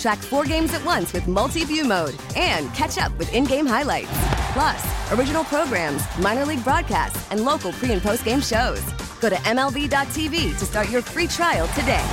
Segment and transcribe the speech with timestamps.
[0.00, 3.66] Track four games at once with multi view mode and catch up with in game
[3.66, 4.08] highlights.
[4.54, 8.82] Plus, original programs, minor league broadcasts, and local pre and post game shows.
[9.20, 12.04] Go to MLB.tv to start your free trial today.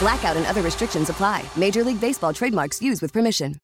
[0.00, 1.44] Blackout and other restrictions apply.
[1.56, 3.56] Major League Baseball trademarks used with permission.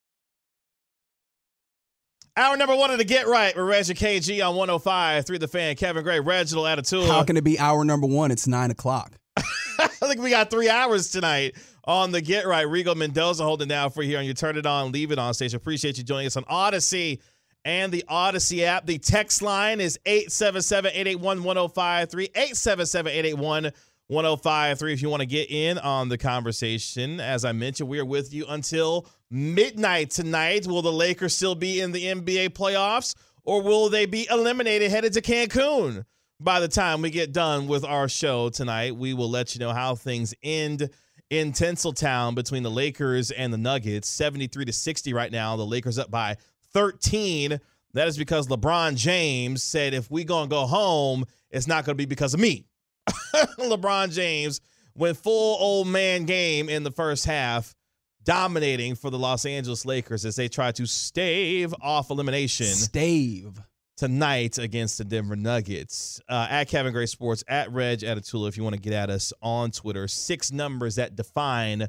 [2.36, 5.76] Hour number one of the Get Right with Reggie KG on 105 through the fan.
[5.76, 7.06] Kevin Gray, Reginald Attitude.
[7.06, 8.30] How can it be hour number one?
[8.30, 9.12] It's nine o'clock.
[9.36, 11.54] I think we got three hours tonight
[11.84, 12.68] on the Get Right.
[12.68, 15.56] Regal Mendoza holding down for you on your Turn It On, Leave It On station.
[15.56, 17.20] Appreciate you joining us on Audacy
[17.64, 18.86] and the Audacy app.
[18.86, 22.24] The text line is 877 881 1053.
[22.24, 23.72] 877 881
[24.08, 27.20] 1053 if you want to get in on the conversation.
[27.20, 30.66] As I mentioned, we are with you until midnight tonight.
[30.66, 35.14] Will the Lakers still be in the NBA playoffs or will they be eliminated headed
[35.14, 36.04] to Cancun?
[36.40, 39.72] By the time we get done with our show tonight, we will let you know
[39.72, 40.90] how things end
[41.32, 44.06] in Tinseltown between the Lakers and the Nuggets.
[44.06, 45.56] 73 to 60 right now.
[45.56, 46.36] The Lakers up by
[46.74, 47.58] 13.
[47.94, 52.04] That is because LeBron James said if we to go home, it's not to be
[52.04, 52.66] because of me.
[53.58, 54.60] LeBron James
[54.94, 57.74] went full old man game in the first half,
[58.22, 62.66] dominating for the Los Angeles Lakers as they try to stave off elimination.
[62.66, 63.58] Stave.
[64.02, 66.20] Tonight against the Denver Nuggets.
[66.28, 69.32] Uh, at Kevin Gray Sports, at Reg Atatula, if you want to get at us
[69.40, 70.08] on Twitter.
[70.08, 71.86] Six numbers that define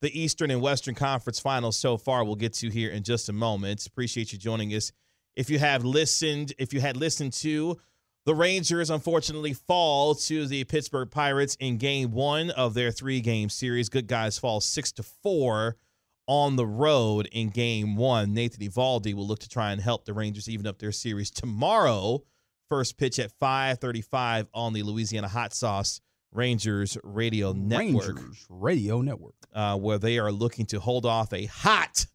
[0.00, 2.24] the Eastern and Western Conference finals so far.
[2.24, 3.84] We'll get to here in just a moment.
[3.84, 4.92] Appreciate you joining us.
[5.34, 7.78] If you have listened, if you had listened to
[8.26, 13.48] the Rangers, unfortunately, fall to the Pittsburgh Pirates in game one of their three game
[13.48, 13.88] series.
[13.88, 15.74] Good guys fall six to four
[16.26, 18.34] on the road in game one.
[18.34, 22.22] Nathan Eovaldi will look to try and help the Rangers even up their series tomorrow.
[22.68, 26.00] First pitch at 535 on the Louisiana Hot Sauce
[26.32, 28.16] Rangers Radio Network.
[28.16, 29.34] Rangers Radio Network.
[29.54, 32.06] Uh, where they are looking to hold off a hot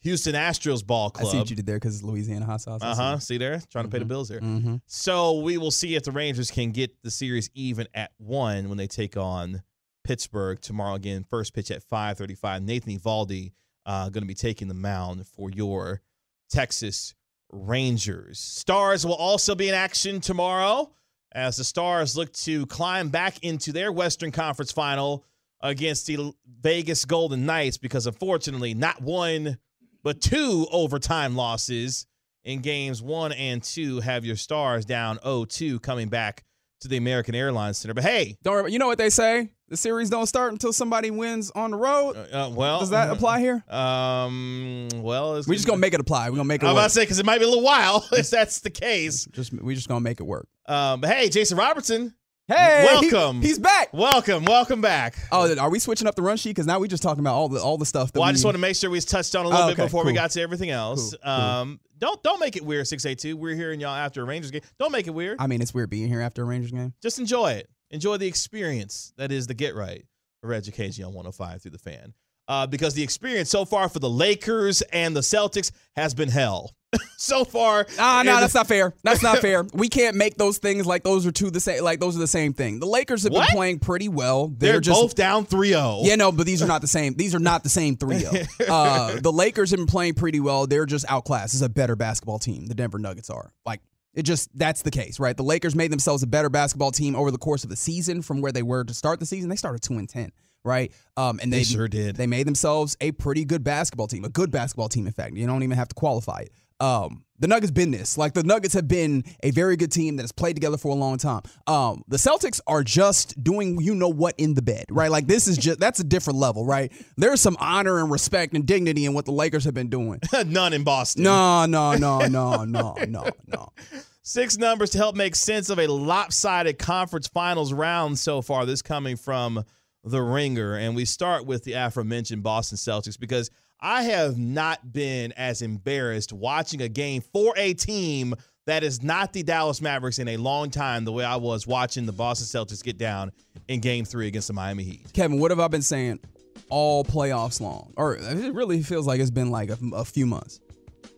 [0.00, 1.28] Houston Astros ball club.
[1.28, 2.80] I see what you did there because Louisiana hot sauce.
[2.82, 3.18] Uh huh.
[3.18, 3.60] See there?
[3.70, 4.40] Trying to pay the bills there.
[4.40, 4.76] Mm-hmm.
[4.86, 8.78] So we will see if the Rangers can get the series even at one when
[8.78, 9.62] they take on
[10.08, 10.94] Pittsburgh tomorrow.
[10.94, 12.62] Again, first pitch at 535.
[12.62, 13.52] Nathan Eovaldi
[13.84, 16.00] uh, going to be taking the mound for your
[16.48, 17.14] Texas
[17.52, 18.38] Rangers.
[18.38, 20.90] Stars will also be in action tomorrow
[21.32, 25.26] as the Stars look to climb back into their Western Conference final
[25.60, 26.32] against the
[26.62, 29.58] Vegas Golden Knights because unfortunately, not one,
[30.02, 32.06] but two overtime losses
[32.44, 36.44] in games one and two have your Stars down 0 2 coming back
[36.80, 37.94] to the American Airlines Center.
[37.94, 39.50] But hey, Don't worry, you know what they say?
[39.68, 42.14] The series don't start until somebody wins on the road.
[42.32, 43.62] uh, well, Does that apply here?
[43.68, 46.30] Um, well, it's We're just gonna make it apply.
[46.30, 48.06] We're gonna make it I'm about to say because it might be a little while
[48.12, 49.26] if that's the case.
[49.26, 50.48] Just we just gonna make it work.
[50.66, 52.14] Um, but hey, Jason Robertson,
[52.46, 53.42] Hey, Welcome.
[53.42, 53.92] He's back.
[53.92, 55.16] welcome, welcome back.
[55.30, 56.50] Oh, are we switching up the run sheet?
[56.50, 58.10] Because now we're just talking about all the all the stuff.
[58.12, 59.72] That Well, I just want to make sure we touched on a little Oh, bit
[59.74, 61.10] okay, before we got to everything else.
[61.10, 61.76] Cool, cool.
[61.98, 62.86] Don't don't make it weird.
[62.86, 63.36] Six eight two.
[63.36, 64.62] We're hearing y'all after a Rangers game.
[64.78, 65.36] Don't make it weird.
[65.40, 66.94] I mean, it's weird being here after a Rangers game.
[67.02, 67.68] Just enjoy it.
[67.90, 69.12] Enjoy the experience.
[69.16, 70.04] That is the get right
[70.40, 72.14] for education on 105 through the fan.
[72.48, 76.74] Uh, because the experience so far for the Lakers and the Celtics has been hell.
[77.18, 78.94] so far, Ah, no, that's not fair.
[79.04, 79.66] That's not fair.
[79.74, 81.84] We can't make those things like those are two the same.
[81.84, 82.80] Like those are the same thing.
[82.80, 83.48] The Lakers have What?
[83.48, 84.48] been playing pretty well.
[84.48, 86.06] They're, they're, just both down 3-0.
[86.06, 87.12] Yeah, no, but these are not the same.
[87.12, 88.48] These are not the same 3-0.
[88.66, 90.66] Uh, the Lakers have been playing pretty well.
[90.66, 91.52] They're just outclassed.
[91.52, 92.64] It's a better basketball team.
[92.64, 93.52] The Denver Nuggets are.
[93.66, 93.82] Like
[94.14, 95.36] it just that's the case, right?
[95.36, 98.40] The Lakers made themselves a better basketball team over the course of the season from
[98.40, 99.50] where they were to start the season.
[99.50, 100.32] They started 2 and 10,
[100.68, 100.92] right?
[101.16, 102.16] Um and they, They sure did.
[102.16, 104.24] They made themselves a pretty good basketball team.
[104.24, 105.34] A good basketball team in fact.
[105.36, 106.52] You don't even have to qualify it.
[106.78, 108.18] Um the Nuggets been this.
[108.18, 110.94] Like the Nuggets have been a very good team that has played together for a
[110.94, 111.42] long time.
[111.66, 115.10] Um, the Celtics are just doing you know what in the bed, right?
[115.10, 116.92] Like this is just that's a different level, right?
[117.16, 120.20] There's some honor and respect and dignity in what the Lakers have been doing.
[120.46, 121.22] None in Boston.
[121.22, 123.72] No, no, no, no, no, no, no.
[124.22, 128.66] Six numbers to help make sense of a lopsided conference finals round so far.
[128.66, 129.64] This coming from
[130.10, 130.74] the ringer.
[130.76, 133.50] And we start with the aforementioned Boston Celtics because
[133.80, 138.34] I have not been as embarrassed watching a game for a team
[138.66, 142.04] that is not the Dallas Mavericks in a long time the way I was watching
[142.04, 143.32] the Boston Celtics get down
[143.66, 145.12] in game three against the Miami Heat.
[145.12, 146.20] Kevin, what have I been saying
[146.68, 147.94] all playoffs long?
[147.96, 150.60] Or it really feels like it's been like a, a few months.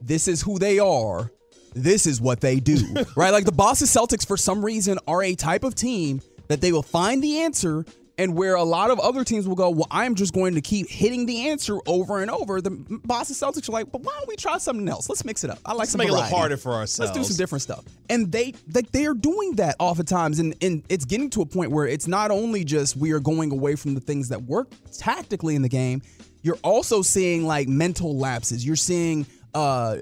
[0.01, 1.31] This is who they are.
[1.75, 2.79] This is what they do,
[3.17, 3.31] right?
[3.31, 6.83] Like the Boston Celtics, for some reason, are a type of team that they will
[6.83, 7.85] find the answer
[8.21, 10.91] and where a lot of other teams will go, well, I'm just going to keep
[10.91, 12.61] hitting the answer over and over.
[12.61, 12.71] The
[13.03, 15.09] Boston Celtics are like, but why don't we try something else?
[15.09, 15.59] Let's mix it up.
[15.65, 16.21] I like Let's some make variety.
[16.21, 16.99] it a little harder for ourselves.
[16.99, 17.83] Let's do some different stuff.
[18.11, 21.87] And they like they're doing that oftentimes, and and it's getting to a point where
[21.87, 24.69] it's not only just we are going away from the things that work
[24.99, 26.03] tactically in the game.
[26.43, 28.67] You're also seeing like mental lapses.
[28.67, 29.97] You're seeing uh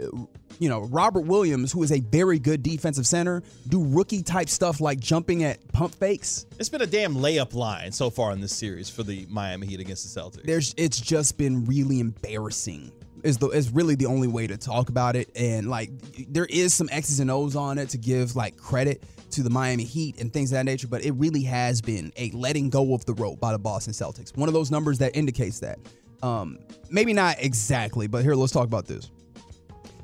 [0.58, 4.81] you know, Robert Williams, who is a very good defensive center, do rookie type stuff
[4.81, 6.46] like jumping at pump fakes.
[6.58, 9.81] It's been a damn layup line so far in this series for the Miami Heat
[9.81, 10.43] against the Celtics.
[10.44, 12.93] There's it's just been really embarrassing.
[13.25, 15.28] Is the is really the only way to talk about it.
[15.34, 15.90] And like
[16.28, 19.02] there is some X's and O's on it to give like credit
[19.32, 22.31] to the Miami Heat and things of that nature, but it really has been a
[22.31, 24.37] letting go of the rope by the Boston Celtics.
[24.37, 25.78] One of those numbers that indicates that.
[26.22, 26.58] Um,
[26.90, 29.10] maybe not exactly, but here let's talk about this.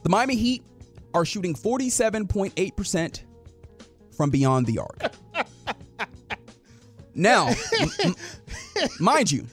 [0.04, 0.62] The Miami Heat
[1.12, 3.22] are shooting 47.8%
[4.16, 5.12] from beyond the arc.
[7.14, 7.48] now,
[7.80, 8.14] m- m-
[9.00, 9.46] mind you,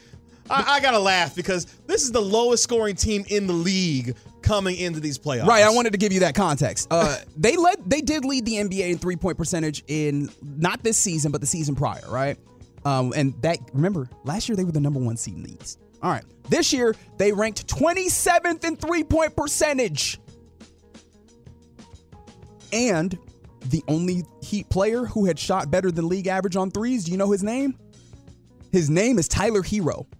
[0.50, 4.76] I, I gotta laugh because this is the lowest scoring team in the league coming
[4.76, 5.48] into these playoffs.
[5.48, 6.88] Right, I wanted to give you that context.
[6.92, 10.98] Uh, they led, they did lead the NBA in three point percentage in not this
[10.98, 12.38] season, but the season prior, right?
[12.84, 15.80] Um, and that remember last year they were the number one seed in the East.
[16.04, 20.20] All right, this year they ranked 27th in three point percentage,
[22.74, 23.18] and
[23.68, 27.06] the only Heat player who had shot better than league average on threes.
[27.06, 27.78] Do you know his name?
[28.72, 30.06] His name is Tyler Herro.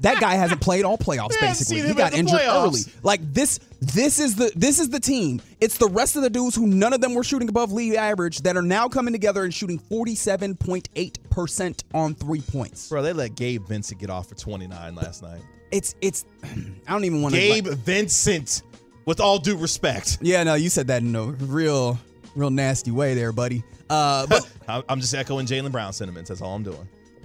[0.00, 1.80] That guy hasn't played all playoffs basically.
[1.80, 2.64] He got injured playoffs.
[2.66, 2.80] early.
[3.02, 5.40] Like this this is the this is the team.
[5.58, 8.42] It's the rest of the dudes who none of them were shooting above league average
[8.42, 12.88] that are now coming together and shooting 47.8% on 3 points.
[12.90, 15.40] Bro, they let Gabe Vincent get off for 29 last night.
[15.70, 18.62] It's it's I don't even want to Gabe Vincent,
[19.06, 20.18] with all due respect.
[20.20, 21.98] Yeah, no, you said that in a real
[22.34, 23.64] real nasty way there, buddy.
[23.88, 24.46] Uh but
[24.88, 26.28] I'm just echoing Jaylen Brown sentiments.
[26.28, 26.86] That's all I'm doing.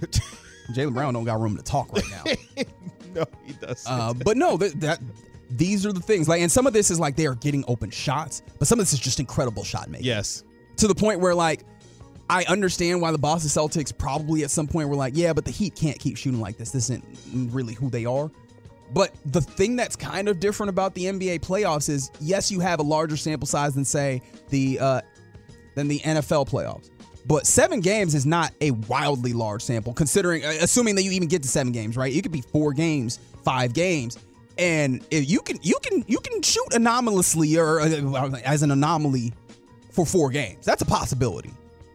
[0.72, 2.24] Jaylen Brown don't got room to talk right now.
[3.14, 3.92] no, he doesn't.
[3.92, 5.00] Uh, but no, that, that
[5.50, 6.28] these are the things.
[6.28, 8.86] Like, and some of this is like they are getting open shots, but some of
[8.86, 10.06] this is just incredible shot making.
[10.06, 10.44] yes.
[10.78, 11.64] To the point where like
[12.30, 15.50] I understand why the Boston Celtics probably at some point were like, yeah, but the
[15.50, 16.70] Heat can't keep shooting like this.
[16.70, 17.04] This isn't
[17.52, 18.30] really who they are.
[18.92, 22.78] But the thing that's kind of different about the NBA playoffs is, yes, you have
[22.78, 25.00] a larger sample size than say the uh,
[25.74, 26.90] than the NFL playoffs.
[27.26, 31.28] But seven games is not a wildly large sample, considering uh, assuming that you even
[31.28, 32.12] get to seven games, right?
[32.12, 34.18] It could be four games, five games,
[34.58, 39.32] and if you can you can you can shoot anomalously or uh, as an anomaly
[39.90, 40.64] for four games.
[40.64, 41.52] That's a possibility,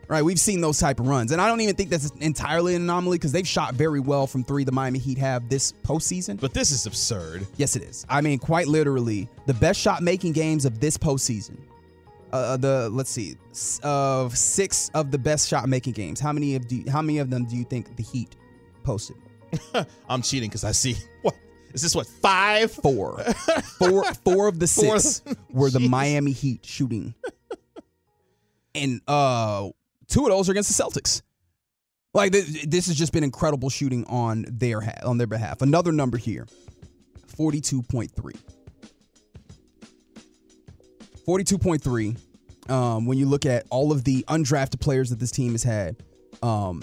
[0.08, 0.22] right?
[0.24, 3.18] We've seen those type of runs, and I don't even think that's entirely an anomaly
[3.18, 4.64] because they've shot very well from three.
[4.64, 6.40] The Miami Heat have this postseason.
[6.40, 7.46] But this is absurd.
[7.58, 8.06] Yes, it is.
[8.10, 11.58] I mean, quite literally, the best shot making games of this postseason.
[12.32, 13.36] Uh, the let's see,
[13.84, 16.20] of six of the best shot making games.
[16.20, 18.36] How many of do you, how many of them do you think the Heat
[18.84, 19.16] posted?
[20.10, 21.36] I'm cheating because I see what
[21.74, 21.96] is this?
[21.96, 22.70] What five?
[22.72, 23.20] Four,
[23.80, 25.00] four, four of the Four.
[25.00, 27.14] six were the Miami Heat shooting,
[28.76, 29.70] and uh,
[30.08, 31.22] two of those are against the Celtics.
[32.14, 35.62] Like th- this has just been incredible shooting on their ha- on their behalf.
[35.62, 36.48] Another number here,
[37.28, 38.34] forty two point three.
[41.28, 42.18] 42.3
[42.72, 45.98] um, when you look at all of the undrafted players that this team has had
[46.42, 46.82] um,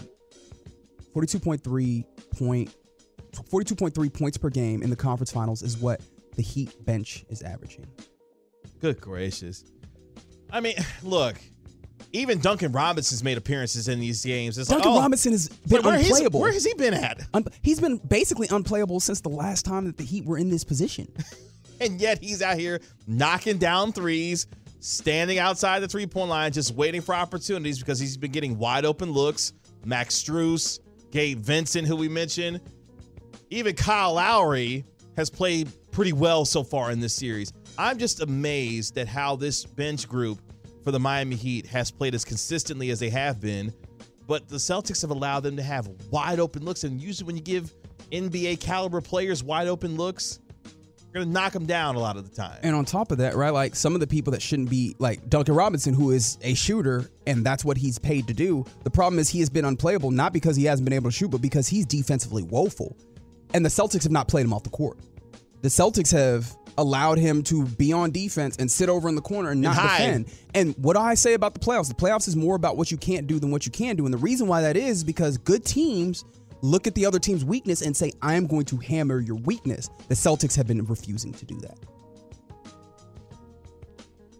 [1.14, 2.04] 42.3
[2.36, 2.74] point
[3.32, 6.02] 42.3 points per game in the conference finals is what
[6.36, 7.86] the heat bench is averaging
[8.80, 9.64] Good gracious.
[10.50, 11.36] I mean, look.
[12.14, 14.56] Even Duncan Robinson's made appearances in these games.
[14.56, 17.21] It's duncan like, oh, robinson has been where, unplayable where has he been at?
[17.35, 20.64] Un- he's been basically unplayable since the last time that the heat were in this
[20.64, 21.12] position
[21.80, 24.47] And yet he's out here knocking down threes,
[24.80, 28.85] standing outside the three point line, just waiting for opportunities because he's been getting wide
[28.85, 29.52] open looks.
[29.85, 30.80] Max Strus,
[31.11, 32.61] Gabe Vincent, who we mentioned,
[33.50, 34.85] even Kyle Lowry
[35.16, 37.52] has played pretty well so far in this series.
[37.76, 40.40] I'm just amazed at how this bench group
[40.84, 43.72] for the Miami Heat has played as consistently as they have been.
[44.26, 46.84] But the Celtics have allowed them to have wide open looks.
[46.84, 47.74] And usually, when you give
[48.12, 50.40] NBA caliber players wide open looks,
[51.14, 52.58] you're going to knock them down a lot of the time.
[52.62, 55.28] And on top of that, right, like some of the people that shouldn't be, like
[55.28, 58.64] Duncan Robinson, who is a shooter, and that's what he's paid to do.
[58.82, 61.30] The problem is he has been unplayable, not because he hasn't been able to shoot,
[61.30, 62.96] but because he's defensively woeful.
[63.52, 64.98] And the Celtics have not played him off the court.
[65.62, 69.50] The Celtics have allowed him to be on defense and sit over in the corner
[69.50, 70.38] and not And defend.
[70.54, 71.88] And what do I say about the playoffs?
[71.88, 74.04] The playoffs is more about what you can't do than what you can do.
[74.04, 76.24] And the reason why that is because good teams
[76.62, 79.90] look at the other team's weakness and say, I am going to hammer your weakness.
[80.08, 81.78] The Celtics have been refusing to do that.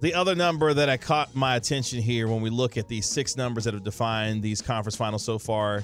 [0.01, 3.37] The other number that I caught my attention here when we look at these six
[3.37, 5.83] numbers that have defined these conference finals so far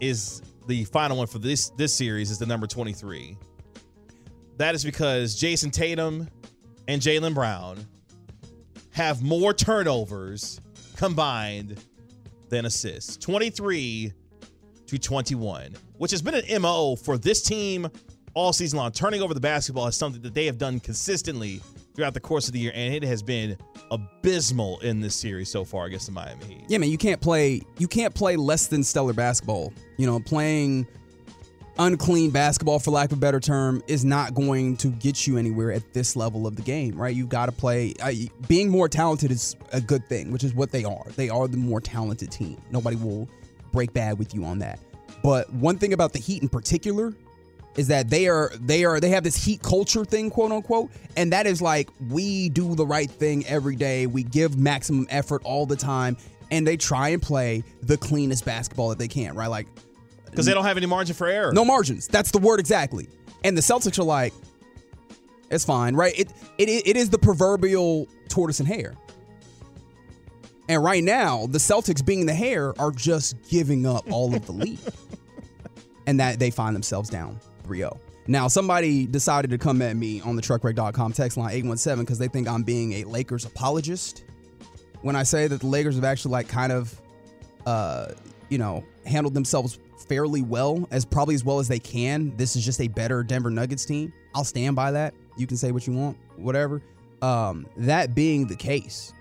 [0.00, 3.36] is the final one for this this series is the number 23.
[4.56, 6.28] That is because Jayson Tatum
[6.88, 7.84] and Jaylen Brown
[8.90, 10.60] have more turnovers
[10.96, 11.80] combined
[12.48, 13.16] than assists.
[13.16, 14.12] 23
[14.86, 17.88] to 21, which has been an MO for this team
[18.34, 18.92] all season long.
[18.92, 21.60] Turning over the basketball is something that they have done consistently
[21.94, 23.56] throughout the course of the year, and it has been
[23.90, 26.64] abysmal in this series so far against the Miami Heat.
[26.68, 29.72] Yeah, man, you can't play you can't play less than stellar basketball.
[29.96, 30.86] You know, playing
[31.78, 35.72] unclean basketball for lack of a better term is not going to get you anywhere
[35.72, 37.14] at this level of the game, right?
[37.14, 38.12] You've got to play uh,
[38.48, 41.04] being more talented is a good thing, which is what they are.
[41.16, 42.60] They are the more talented team.
[42.70, 43.28] Nobody will
[43.72, 44.78] break bad with you on that.
[45.22, 47.12] But one thing about the Heat in particular
[47.76, 51.32] is that they are they are they have this heat culture thing quote unquote and
[51.32, 55.66] that is like we do the right thing every day we give maximum effort all
[55.66, 56.16] the time
[56.52, 59.66] and they try and play the cleanest basketball that they can right like
[60.34, 61.52] Because they don't have any margin for error.
[61.52, 63.08] no margins that's the word exactly
[63.44, 64.32] and the celtics are like
[65.50, 68.94] it's fine right it it, it is the proverbial tortoise and hare
[70.68, 74.52] and right now the celtics being the hare are just giving up all of the
[74.64, 74.78] lead
[76.06, 77.98] and that they find themselves down 3-0.
[78.26, 82.28] Now, somebody decided to come at me on the truckwreck.com text line 817 because they
[82.28, 84.24] think I'm being a Lakers apologist.
[85.02, 86.98] When I say that the Lakers have actually like kind of
[87.66, 88.08] uh,
[88.54, 92.32] you know, handled themselves fairly well, as probably as well as they can.
[92.36, 94.12] This is just a better Denver Nuggets team.
[94.32, 95.12] I'll stand by that.
[95.36, 96.80] You can say what you want, whatever.
[97.20, 99.12] Um, that being the case,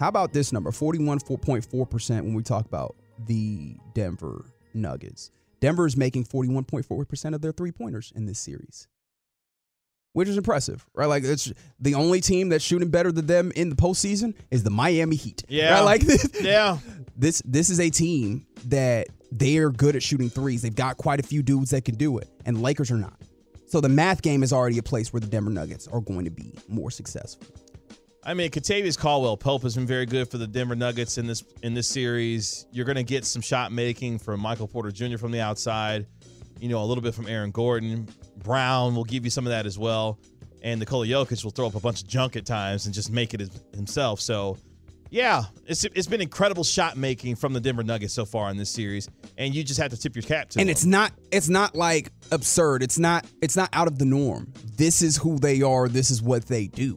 [0.00, 5.32] how about this number 41.4% when we talk about the Denver Nuggets?
[5.60, 8.88] Denver is making 41.4% of their three pointers in this series,
[10.12, 11.06] which is impressive, right?
[11.06, 14.70] Like, it's the only team that's shooting better than them in the postseason is the
[14.70, 15.44] Miami Heat.
[15.48, 15.74] Yeah.
[15.74, 15.82] Right?
[15.84, 16.78] Like, this, Yeah.
[17.16, 20.62] this this is a team that they are good at shooting threes.
[20.62, 23.14] They've got quite a few dudes that can do it, and Lakers are not.
[23.66, 26.30] So the math game is already a place where the Denver Nuggets are going to
[26.30, 27.46] be more successful.
[28.24, 31.42] I mean, Kentavious Caldwell Pope has been very good for the Denver Nuggets in this
[31.62, 32.66] in this series.
[32.70, 35.16] You're going to get some shot making from Michael Porter Jr.
[35.16, 36.06] from the outside.
[36.62, 38.08] You know, a little bit from Aaron Gordon.
[38.36, 40.20] Brown will give you some of that as well.
[40.62, 43.34] And Nikola Jokic will throw up a bunch of junk at times and just make
[43.34, 44.20] it himself.
[44.20, 44.56] So,
[45.10, 48.70] yeah, it's it's been incredible shot making from the Denver Nuggets so far in this
[48.70, 50.70] series, and you just have to tip your cap to and them.
[50.70, 52.84] it's not it's not like absurd.
[52.84, 54.52] It's not it's not out of the norm.
[54.76, 55.88] This is who they are.
[55.88, 56.96] This is what they do.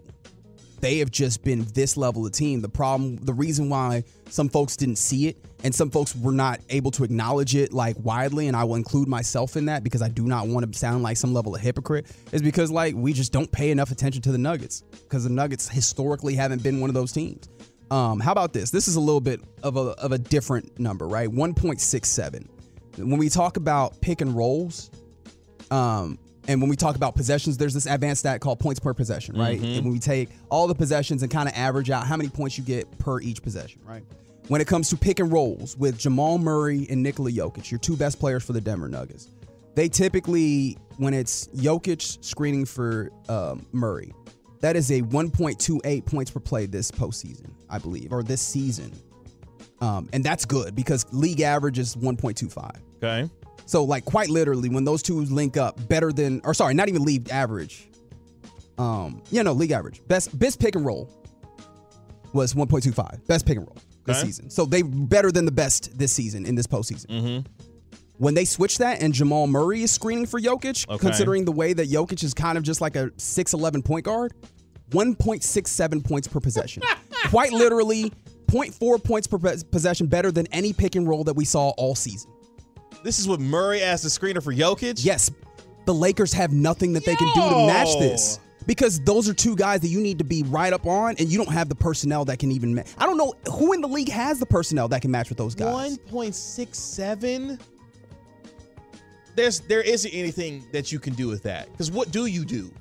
[0.80, 2.62] They have just been this level of team.
[2.62, 6.60] The problem, the reason why some folks didn't see it and some folks were not
[6.70, 10.10] able to acknowledge it like widely, and I will include myself in that because I
[10.10, 13.32] do not want to sound like some level of hypocrite, is because like we just
[13.32, 16.94] don't pay enough attention to the Nuggets because the Nuggets historically haven't been one of
[16.94, 17.50] those teams.
[17.90, 18.70] Um, how about this?
[18.70, 21.30] This is a little bit of a of a different number, right?
[21.30, 22.48] 1.67.
[22.98, 24.92] When we talk about pick and rolls,
[25.72, 29.38] um, and when we talk about possessions, there's this advanced stat called points per possession,
[29.38, 29.60] right?
[29.60, 32.58] And when we take all the possessions and kind of average out how many points
[32.58, 34.04] you get per each possession, right?
[34.48, 37.98] When it comes to pick and rolls with Jamal Murray and Nikola Jokic, your two
[37.98, 39.32] best players for the Denver Nuggets,
[39.74, 44.14] they typically, when it's Jokic screening for um, Murray,
[44.62, 48.92] that is a 1.28 points per play this postseason, I believe, or this season.
[49.82, 52.76] Um, and that's good because league average is 1.25.
[53.04, 53.30] okay.
[53.66, 57.04] So, like, quite literally, when those two link up, better than, or sorry, not even
[57.04, 57.90] league average.
[58.78, 60.02] Um, yeah, no, league average.
[60.08, 61.10] Best best pick and roll
[62.34, 63.26] was 1.25.
[63.28, 64.28] Best pick and roll this Okay.
[64.28, 64.50] season.
[64.50, 67.08] So they better than the best this season in this postseason.
[67.08, 67.48] Mm-hmm.
[68.18, 71.00] When they switch that and Jamal Murray is screening for Jokic, Okay.
[71.00, 74.34] considering the way that Jokic is kind of just like a 6'11 point guard,
[74.92, 76.84] 1.67 points per possession.
[77.30, 78.12] Quite literally,
[78.48, 79.38] 0.4 points per
[79.72, 82.32] possession better than any pick and roll that we saw all season.
[83.06, 85.06] This is what Murray as the screener for Jokic.
[85.06, 85.30] Yes,
[85.86, 88.40] the Lakers have nothing that they can do to match this.
[88.66, 91.38] Because those are two guys that you need to be right up on, and you
[91.38, 92.74] don't have the personnel that can even.
[92.74, 95.38] Ma- I don't know who in the league has the personnel that can match with
[95.38, 95.72] those guys.
[95.72, 97.60] One point six seven.
[99.36, 102.74] There's there isn't anything that you can do with that because what do you do?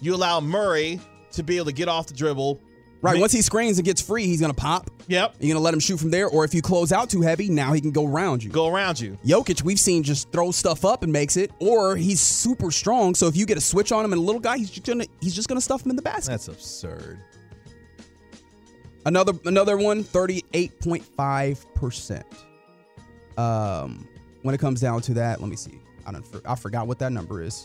[0.00, 0.98] You allow Murray
[1.30, 2.60] to be able to get off the dribble.
[3.00, 3.20] Right.
[3.20, 4.90] Once he screens and gets free, he's gonna pop.
[5.06, 5.36] Yep.
[5.38, 7.72] You're gonna let him shoot from there, or if you close out too heavy, now
[7.72, 8.50] he can go around you.
[8.50, 9.16] Go around you.
[9.24, 13.14] Jokic, we've seen just throw stuff up and makes it, or he's super strong.
[13.14, 15.06] So if you get a switch on him and a little guy, he's just gonna
[15.20, 16.32] he's just gonna stuff him in the basket.
[16.32, 17.20] That's absurd.
[19.06, 22.22] Another another one, 38.5%.
[23.36, 24.08] Um
[24.42, 25.80] when it comes down to that, let me see.
[26.04, 27.64] I don't I forgot what that number is.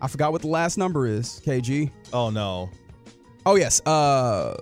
[0.00, 1.90] I forgot what the last number is, KG.
[2.12, 2.70] Oh no.
[3.48, 3.80] Oh yes.
[3.86, 4.54] Uh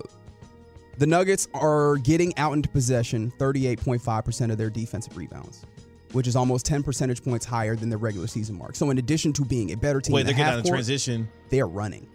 [0.98, 5.66] the Nuggets are getting out into possession 38.5% of their defensive rebounds,
[6.12, 8.76] which is almost 10 percentage points higher than their regular season mark.
[8.76, 10.66] So in addition to being a better team Wait, in they're the getting out of
[10.66, 11.28] transition.
[11.50, 12.08] they're running.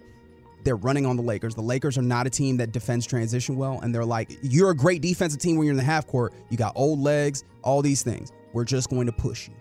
[0.63, 1.55] They're running on the Lakers.
[1.55, 4.75] The Lakers are not a team that defends transition well, and they're like, you're a
[4.75, 6.33] great defensive team when you're in the half court.
[6.49, 8.31] You got old legs, all these things.
[8.53, 9.55] We're just going to push you.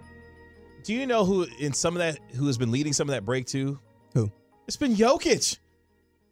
[0.85, 3.25] Do you know who in some of that who has been leading some of that
[3.25, 3.81] break too?
[4.15, 4.31] Who?
[4.69, 5.59] It's been Jokic.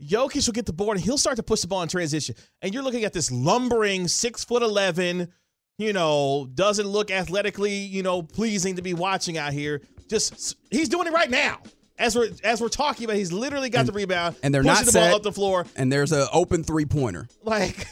[0.03, 2.35] Jokic will get the board and he'll start to push the ball in transition.
[2.63, 5.33] And you're looking at this lumbering six foot eleven,
[5.77, 9.83] you know, doesn't look athletically, you know, pleasing to be watching out here.
[10.09, 11.59] Just he's doing it right now.
[11.99, 14.87] As we're as we're talking about, he's literally got the rebound and they're pushing not
[14.87, 15.67] the ball up the floor.
[15.75, 17.27] And there's an open three pointer.
[17.43, 17.89] Like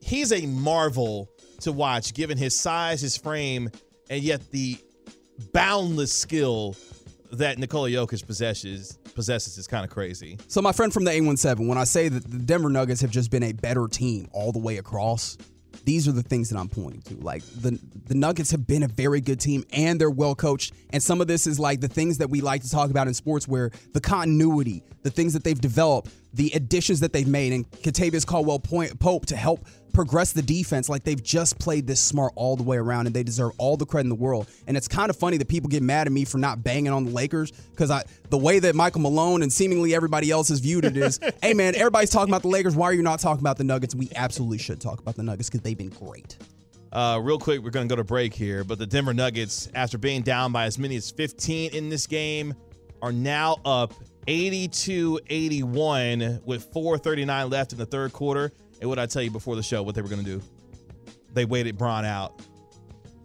[0.00, 1.30] he's a marvel
[1.60, 3.70] to watch, given his size, his frame,
[4.10, 4.76] and yet the
[5.54, 6.76] boundless skill
[7.32, 10.38] that Nikola Jokic possesses possesses is kind of crazy.
[10.48, 13.30] So my friend from the A17, when I say that the Denver Nuggets have just
[13.30, 15.36] been a better team all the way across,
[15.84, 17.14] these are the things that I'm pointing to.
[17.16, 20.74] Like the the Nuggets have been a very good team and they're well coached.
[20.90, 23.14] And some of this is like the things that we like to talk about in
[23.14, 27.70] sports where the continuity, the things that they've developed, the additions that they've made, and
[27.70, 30.88] Kentavious Caldwell Pope to help progress the defense.
[30.88, 33.86] Like they've just played this smart all the way around, and they deserve all the
[33.86, 34.48] credit in the world.
[34.66, 37.04] And it's kind of funny that people get mad at me for not banging on
[37.04, 40.84] the Lakers because I the way that Michael Malone and seemingly everybody else has viewed
[40.84, 42.76] it is, hey man, everybody's talking about the Lakers.
[42.76, 43.94] Why are you not talking about the Nuggets?
[43.94, 46.36] We absolutely should talk about the Nuggets because they've been great.
[46.92, 49.96] Uh, real quick, we're going to go to break here, but the Denver Nuggets, after
[49.96, 52.52] being down by as many as 15 in this game,
[53.00, 53.94] are now up
[54.26, 58.52] 82 81 with 4.39 left in the third quarter.
[58.80, 60.42] And what I tell you before the show, what they were going to do?
[61.32, 62.40] They waited Bron out.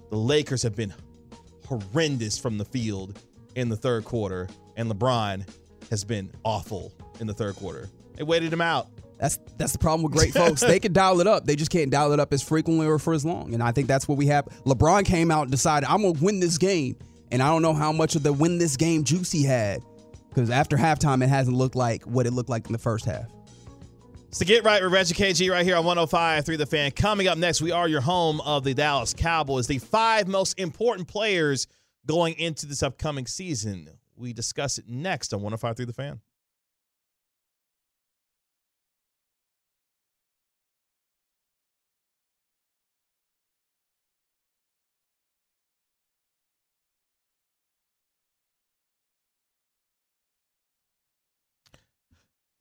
[0.10, 0.94] The Lakers have been
[1.66, 3.20] horrendous from the field
[3.56, 5.48] in the third quarter, and LeBron
[5.90, 7.90] has been awful in the third quarter.
[8.16, 8.88] They waited him out.
[9.18, 10.62] That's that's the problem with great folks.
[10.62, 11.46] They can dial it up.
[11.46, 13.54] They just can't dial it up as frequently or for as long.
[13.54, 14.46] And I think that's what we have.
[14.66, 16.98] LeBron came out and decided I'm gonna win this game.
[17.32, 19.82] And I don't know how much of the win this game juice he had.
[20.30, 23.26] Because after halftime, it hasn't looked like what it looked like in the first half.
[24.36, 26.92] It's the Get Right with Reggie KG right here on 105 through The Fan.
[26.92, 31.08] Coming up next, we are your home of the Dallas Cowboys, the five most important
[31.08, 31.68] players
[32.06, 33.90] going into this upcoming season.
[34.18, 36.20] We discuss it next on 105 through The Fan.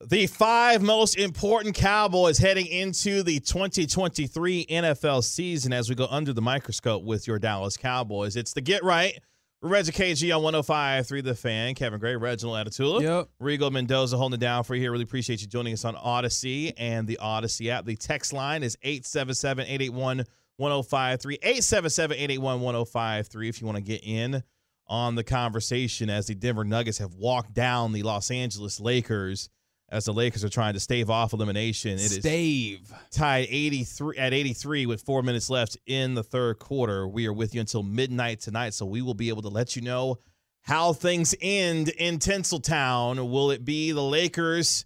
[0.07, 6.31] The five most important Cowboys heading into the 2023 NFL season as we go under
[6.31, 8.35] the microscope with your Dallas Cowboys.
[8.35, 9.17] It's the Get Right.
[9.63, 11.73] Reggie KG on 105.3 The Fan.
[11.73, 13.01] Kevin Gray, Reginald Atatula.
[13.01, 13.29] Yep.
[13.39, 14.91] Regal Mendoza holding it down for you here.
[14.91, 17.85] Really appreciate you joining us on Audacy and the Audacy app.
[17.85, 20.25] The text line is 877 881
[20.57, 21.39] 1053.
[21.41, 24.43] 877 881 1053 if you want to get in
[24.85, 29.49] on the conversation as the Denver Nuggets have walked down the Los Angeles Lakers
[29.89, 31.91] as the Lakers are trying to stave off elimination.
[31.93, 32.91] It is Stave.
[33.11, 37.07] tied 83 at 83 with 4 minutes left in the third quarter.
[37.07, 39.81] We are with you until midnight tonight, so we will be able to let you
[39.81, 40.17] know
[40.63, 43.29] how things end in Tinseltown.
[43.29, 44.85] Will it be the Lakers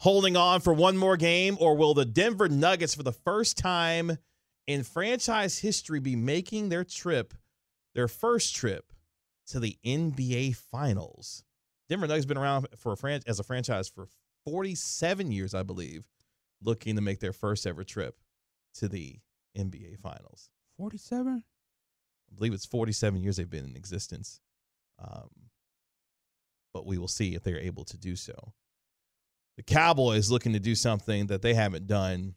[0.00, 4.18] holding on for one more game or will the Denver Nuggets for the first time
[4.66, 7.34] in franchise history be making their trip,
[7.94, 8.92] their first trip
[9.46, 11.44] to the NBA finals?
[11.88, 14.08] Denver Nuggets been around for a fran- as a franchise for
[14.44, 16.06] 47 years, I believe,
[16.62, 18.16] looking to make their first ever trip
[18.74, 19.18] to the
[19.56, 20.50] NBA Finals.
[20.76, 21.44] 47?
[22.30, 24.40] I believe it's 47 years they've been in existence.
[24.98, 25.30] Um,
[26.72, 28.54] but we will see if they're able to do so.
[29.56, 32.34] The Cowboys looking to do something that they haven't done,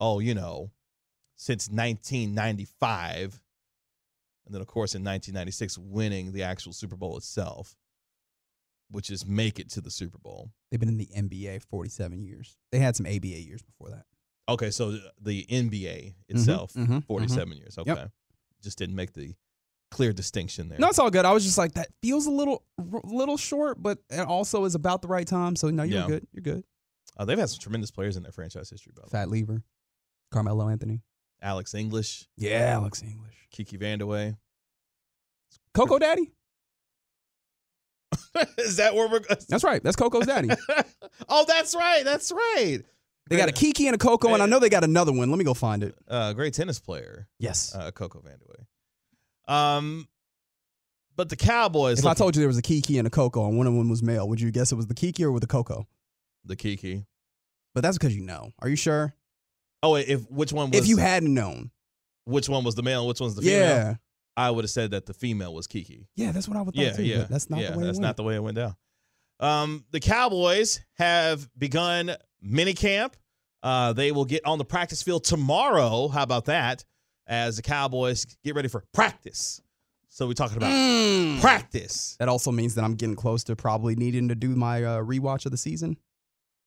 [0.00, 0.70] oh, you know,
[1.36, 3.40] since 1995.
[4.44, 7.76] And then, of course, in 1996, winning the actual Super Bowl itself,
[8.90, 10.50] which is make it to the Super Bowl.
[10.70, 12.56] They've been in the NBA 47 years.
[12.72, 14.04] They had some ABA years before that.
[14.48, 17.76] Okay, so the NBA itself, mhm, 47 years.
[17.78, 18.06] Okay.
[18.62, 19.34] Just didn't make the
[19.90, 20.78] clear distinction there.
[20.78, 21.24] No, it's all good.
[21.24, 22.64] I was just like that feels a little
[23.04, 25.54] little short, but it also is about the right time.
[25.56, 26.06] So no, you're Yeah.
[26.06, 26.26] good.
[26.32, 26.64] You're good.
[27.16, 29.06] Uh, they've had some tremendous players in their franchise history, by.
[29.08, 29.62] Fat Lever,
[30.30, 31.02] Carmelo Anthony.
[31.42, 33.34] Alex English, Yeah, Alex English.
[33.50, 34.36] Kiki Vandeweghe.
[35.74, 36.32] Coco Daddy.
[38.58, 39.20] Is that where we're?
[39.48, 39.82] That's right.
[39.82, 40.50] That's Coco's daddy.
[41.28, 42.04] oh, that's right.
[42.04, 42.80] That's right.
[43.30, 45.28] They got a Kiki and a Coco, and I know they got another one.
[45.30, 45.94] Let me go find it.
[46.08, 47.74] Uh, great tennis player, Yes.
[47.74, 49.52] uh, Coco Vandeweghe.
[49.52, 50.08] Um,
[51.16, 51.98] but the Cowboys.
[51.98, 53.88] if I told you there was a Kiki and a Coco, and one of them
[53.90, 55.86] was male, would you guess it was the Kiki or with the Coco?
[56.44, 57.04] the Kiki.
[57.74, 58.52] But that's because you know.
[58.60, 59.12] Are you sure?
[59.82, 60.80] Oh, if which one was?
[60.80, 61.70] if you hadn't known,
[62.24, 63.00] which one was the male?
[63.00, 63.58] and Which one's the female?
[63.60, 63.94] yeah,
[64.38, 66.08] I would have said that the female was Kiki.
[66.14, 67.02] yeah, that's what I would thought Yeah, too.
[67.04, 67.26] yeah.
[67.28, 67.84] that's not yeah, the way.
[67.84, 68.16] That's it not went.
[68.18, 68.76] the way it went down.
[69.40, 73.16] Um, the Cowboys have begun mini camp.
[73.62, 76.08] Uh, they will get on the practice field tomorrow.
[76.08, 76.84] How about that?
[77.26, 79.60] As the Cowboys get ready for practice.
[80.08, 81.40] So we're talking about Mm.
[81.40, 82.16] practice.
[82.18, 85.44] That also means that I'm getting close to probably needing to do my uh, rewatch
[85.46, 85.96] of the season.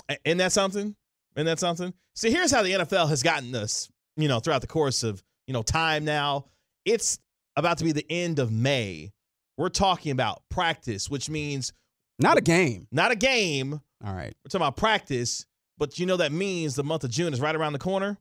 [0.09, 0.95] A- Isn't that something?
[1.35, 1.93] Isn't that something?
[2.15, 5.53] So here's how the NFL has gotten us, you know, throughout the course of, you
[5.53, 6.45] know, time now.
[6.85, 7.19] It's
[7.55, 9.11] about to be the end of May.
[9.57, 11.73] We're talking about practice, which means
[12.19, 12.87] Not a game.
[12.91, 13.73] not a game.
[14.03, 14.33] All right.
[14.43, 15.45] We're talking about practice,
[15.77, 18.17] but you know that means the month of June is right around the corner.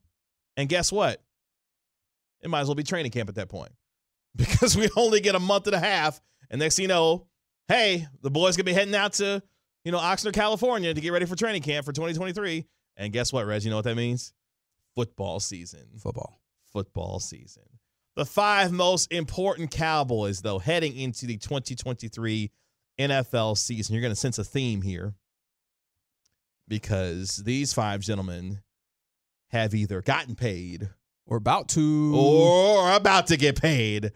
[0.56, 1.22] And guess what?
[2.42, 3.72] It might as well be training camp at that point
[4.36, 6.20] because we only get a month and a half.
[6.50, 7.26] And next thing you know,
[7.68, 9.42] hey, the boys gonna be heading out to,
[9.84, 12.66] you know, Oxnard, California to get ready for training camp for 2023.
[12.96, 13.62] And guess what, Reg?
[13.62, 14.32] You know what that means?
[14.94, 15.86] Football season.
[15.98, 16.40] Football.
[16.72, 17.62] Football season.
[18.16, 22.50] The five most important Cowboys, though, heading into the 2023
[22.98, 23.94] NFL season.
[23.94, 25.14] You're going to sense a theme here
[26.68, 28.60] because these five gentlemen
[29.50, 30.88] have either gotten paid
[31.26, 32.12] We're about to.
[32.16, 34.12] or about to get paid.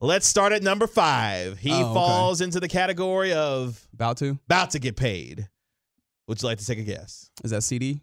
[0.00, 1.58] Let's start at number five.
[1.58, 1.94] He Oh, okay.
[1.94, 4.38] falls into the category of about to.
[4.46, 5.48] about to get paid.
[6.26, 7.30] Would you like to take a guess?
[7.44, 8.00] Is that CeeDee?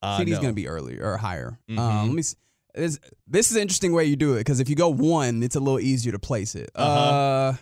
[0.00, 0.36] Uh, CeeDee's no.
[0.42, 1.58] going to be earlier or higher.
[1.68, 1.78] Mhm.
[1.78, 2.22] Um, let me.
[2.22, 2.36] See.
[2.74, 5.56] This, this is an interesting way you do it because if you go one, it's
[5.56, 6.70] a little easier to place it.
[6.74, 7.52] uh Uh-huh.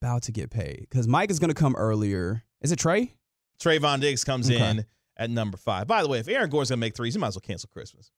[0.00, 2.42] about to get paid because Mike is going to come earlier.
[2.60, 3.14] Is it Trey?
[3.60, 4.58] Trevon Diggs comes Okay.
[4.70, 4.84] in
[5.16, 5.86] at number five.
[5.86, 8.10] By the way, if Aaron Gore's gonna make threes, you might as well cancel Christmas.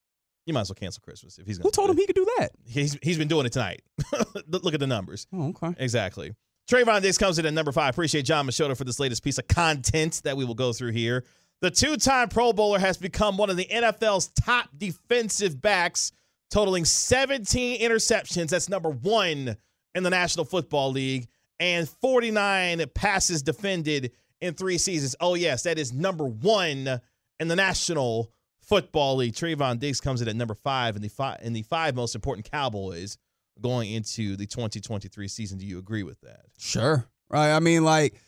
[0.46, 1.66] You might as well cancel Christmas if he's gonna.
[1.68, 2.50] Who told him he could do that?
[2.66, 3.82] He's he's been doing it tonight.
[4.48, 5.26] Look at the numbers.
[5.32, 5.74] Oh, okay.
[5.78, 6.32] Exactly.
[6.70, 7.92] Trevon Diggs comes in at number five.
[7.92, 11.24] Appreciate Jon Machota for this latest piece of content that we will go through here.
[11.64, 16.12] The two-time Pro Bowler has become one of the NFL's top defensive backs,
[16.50, 18.50] totaling 17 interceptions.
[18.50, 19.56] That's number one
[19.94, 21.26] in the National Football League,
[21.58, 25.16] and 49 passes defended in three seasons.
[25.22, 27.00] Oh yes, that is number one
[27.40, 29.32] in the National Football League.
[29.32, 32.50] Trevon Diggs comes in at number five in the five in the five most important
[32.50, 33.16] Cowboys
[33.58, 35.56] going into the 2023 season.
[35.56, 36.42] Do you agree with that?
[36.58, 37.06] Sure.
[37.30, 37.56] Right.
[37.56, 38.20] I mean, like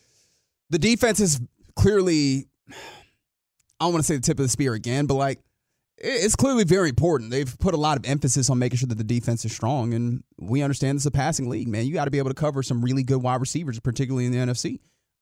[0.71, 1.39] the defense is
[1.75, 2.49] clearly.
[3.81, 5.41] I don't want to say the tip of the spear again, but like
[5.99, 7.31] it's clearly very important.
[7.31, 10.23] They've put a lot of emphasis on making sure that the defense is strong, and
[10.39, 11.87] we understand it's a passing league, man.
[11.87, 14.39] You got to be able to cover some really good wide receivers, particularly in the
[14.39, 14.81] NFC.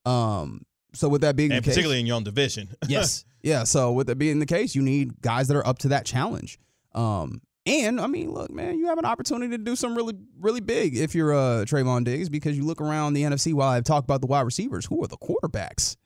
[0.09, 0.63] Um.
[0.95, 2.69] So with that being And the case, particularly in your own division.
[2.89, 3.25] yes.
[3.43, 3.65] Yeah.
[3.65, 6.59] So with that being the case, you need guys that are up to that challenge.
[6.95, 10.61] Um, and I mean, look, man, you have an opportunity to do some really, really
[10.61, 14.05] big if you're uh Trevon Diggs because you look around the NFC while I've talked
[14.05, 15.97] about the wide receivers, who are the quarterbacks?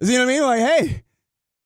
[0.00, 0.42] You know what I mean?
[0.42, 1.02] Like, hey,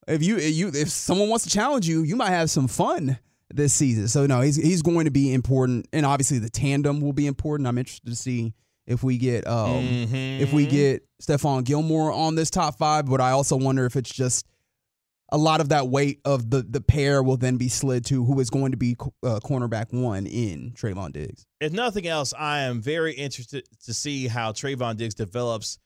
[0.09, 3.19] if you if you if someone wants to challenge you, you might have some fun
[3.53, 4.09] this season.
[4.09, 7.67] So no, he's he's going to be important, and obviously the tandem will be important.
[7.69, 8.53] I'm interested to see
[8.87, 10.07] if we get um
[10.41, 10.71] if we Mhm.
[10.71, 14.47] get Stephon Gilmore on this top five, but I also wonder if it's just
[15.33, 18.39] a lot of that weight of the the pair will then be slid to who
[18.41, 21.47] is going to be uh, cornerback one in Trevon Diggs.
[21.61, 25.79] if nothing else, I am very interested to see how Trevon Diggs develops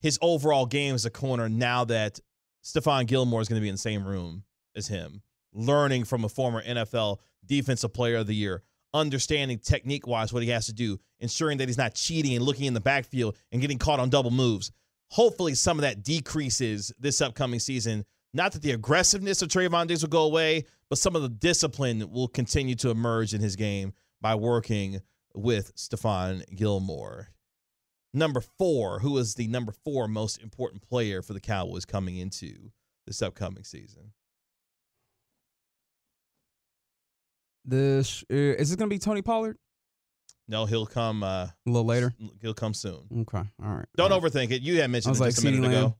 [0.00, 2.18] his overall game as a corner now that
[2.62, 4.44] Stephon Gilmore is going to be in the same room
[4.76, 10.32] as him, learning from a former NFL Defensive Player of the Year, understanding technique wise
[10.32, 13.36] what he has to do, ensuring that he's not cheating and looking in the backfield
[13.52, 14.72] and getting caught on double moves.
[15.08, 18.04] Hopefully, some of that decreases this upcoming season.
[18.32, 22.10] Not that the aggressiveness of Trevon Diggs will go away, but some of the discipline
[22.12, 25.00] will continue to emerge in his game by working
[25.34, 27.28] with Stephon Gilmore.
[28.12, 32.70] Number four, who is the number four most important player for the Cowboys coming into
[33.06, 34.12] this upcoming season?
[37.64, 39.58] This uh, is this going to be Tony Pollard
[40.48, 41.22] No, he'll come.
[41.22, 42.12] Uh, a little later.
[42.40, 43.06] he'll come soon.
[43.20, 43.86] Okay, all right.
[43.96, 44.32] Don't all right.
[44.32, 44.62] overthink it.
[44.62, 45.96] You had mentioned it like, just a minute ago.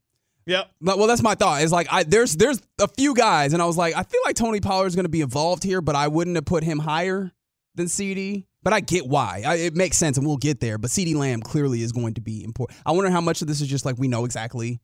[0.46, 0.70] Yep.
[0.80, 1.62] No, Well, that's my thought.
[1.62, 4.36] It's like I there's there's a few guys, and I was like, I feel like
[4.36, 7.30] Tony Pollard is going to be involved here, but I wouldn't have put him higher
[7.74, 8.46] than CeeDee.
[8.62, 9.42] But I get why.
[9.46, 10.76] I, it makes sense, and we'll get there.
[10.76, 12.78] But CeeDee Lamb clearly is going to be important.
[12.84, 14.80] I wonder how much of this is just like we know exactly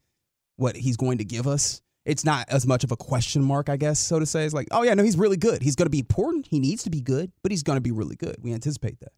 [0.56, 1.82] what he's going to give us.
[2.06, 4.44] It's not as much of a question mark, I guess, so to say.
[4.44, 5.60] It's like, oh yeah, no, he's really good.
[5.60, 6.46] He's going to be important.
[6.46, 8.36] He needs to be good, but he's going to be really good.
[8.40, 9.12] We anticipate that.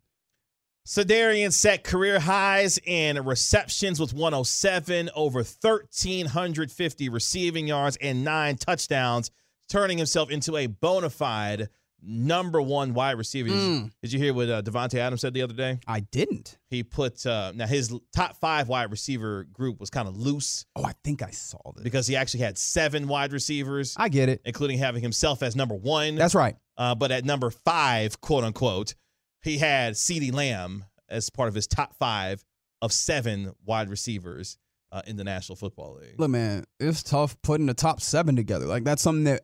[0.87, 9.31] Cedarian set career highs in receptions with 107, over 1,350 receiving yards, and nine touchdowns,
[9.69, 11.69] turning himself into a bona fide
[12.03, 13.49] number one wide receiver.
[13.51, 13.91] Mm.
[14.03, 15.81] Did you hear what uh, Davante Adams said the other day?
[15.87, 16.59] I didn't.
[16.71, 20.85] He put uh, now his top five wide receiver group was kind of loose Oh,
[20.85, 21.83] I think I saw this.
[21.83, 24.41] because he actually had seven wide receivers, I get it.
[24.45, 26.15] including having himself as number one.
[26.15, 26.57] That's right.
[26.77, 28.95] Uh, but at number five, quote unquote,
[29.43, 32.45] he had CeeDee Lamb as part of his top five
[32.81, 34.59] of seven wide receivers
[34.93, 36.15] uh, in the National Football League.
[36.19, 38.67] Look, man, it's tough putting the top seven together.
[38.67, 39.43] Like that's something that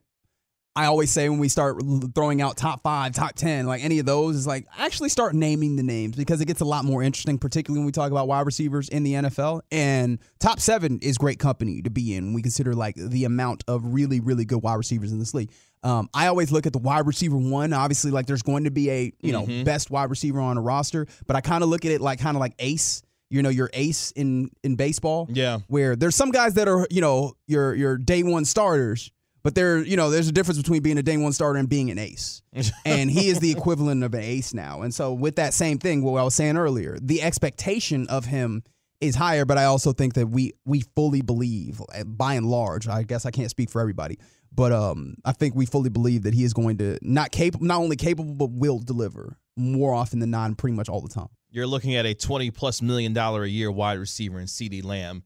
[0.76, 1.80] I always say when we start
[2.16, 5.76] throwing out top five, top ten, like any of those is like actually start naming
[5.76, 8.44] the names because it gets a lot more interesting, particularly when we talk about wide
[8.44, 9.60] receivers in the NFL.
[9.70, 12.24] And top seven is great company to be in.
[12.26, 15.50] when We consider like the amount of really, really good wide receivers in this league.
[15.84, 17.72] Um, I always look at the wide receiver one.
[17.72, 19.64] Obviously, like there's going to be a you know Mhm.
[19.64, 22.36] best wide receiver on a roster, but I kind of look at it like kind
[22.36, 23.02] of like ace.
[23.30, 25.58] You know, your ace in in baseball Yeah.
[25.68, 29.10] where there's some guys that are, you know, your your day one starters,
[29.44, 31.90] but there, you know, there's a difference between being a day one starter and being
[31.90, 32.42] an ace.
[32.84, 34.82] and he is the equivalent of an ace now.
[34.82, 38.64] And so with that same thing, what I was saying earlier, the expectation of him
[39.00, 43.02] is higher, but I also think that we we fully believe, by and large, I
[43.02, 44.18] guess I can't speak for everybody,
[44.50, 47.80] but um, I think we fully believe that he is going to not capable, not
[47.80, 51.28] only capable, but will deliver more often than not, and pretty much all the time.
[51.50, 55.22] You're looking at a 20 plus million dollar a year wide receiver in CeeDee Lamb.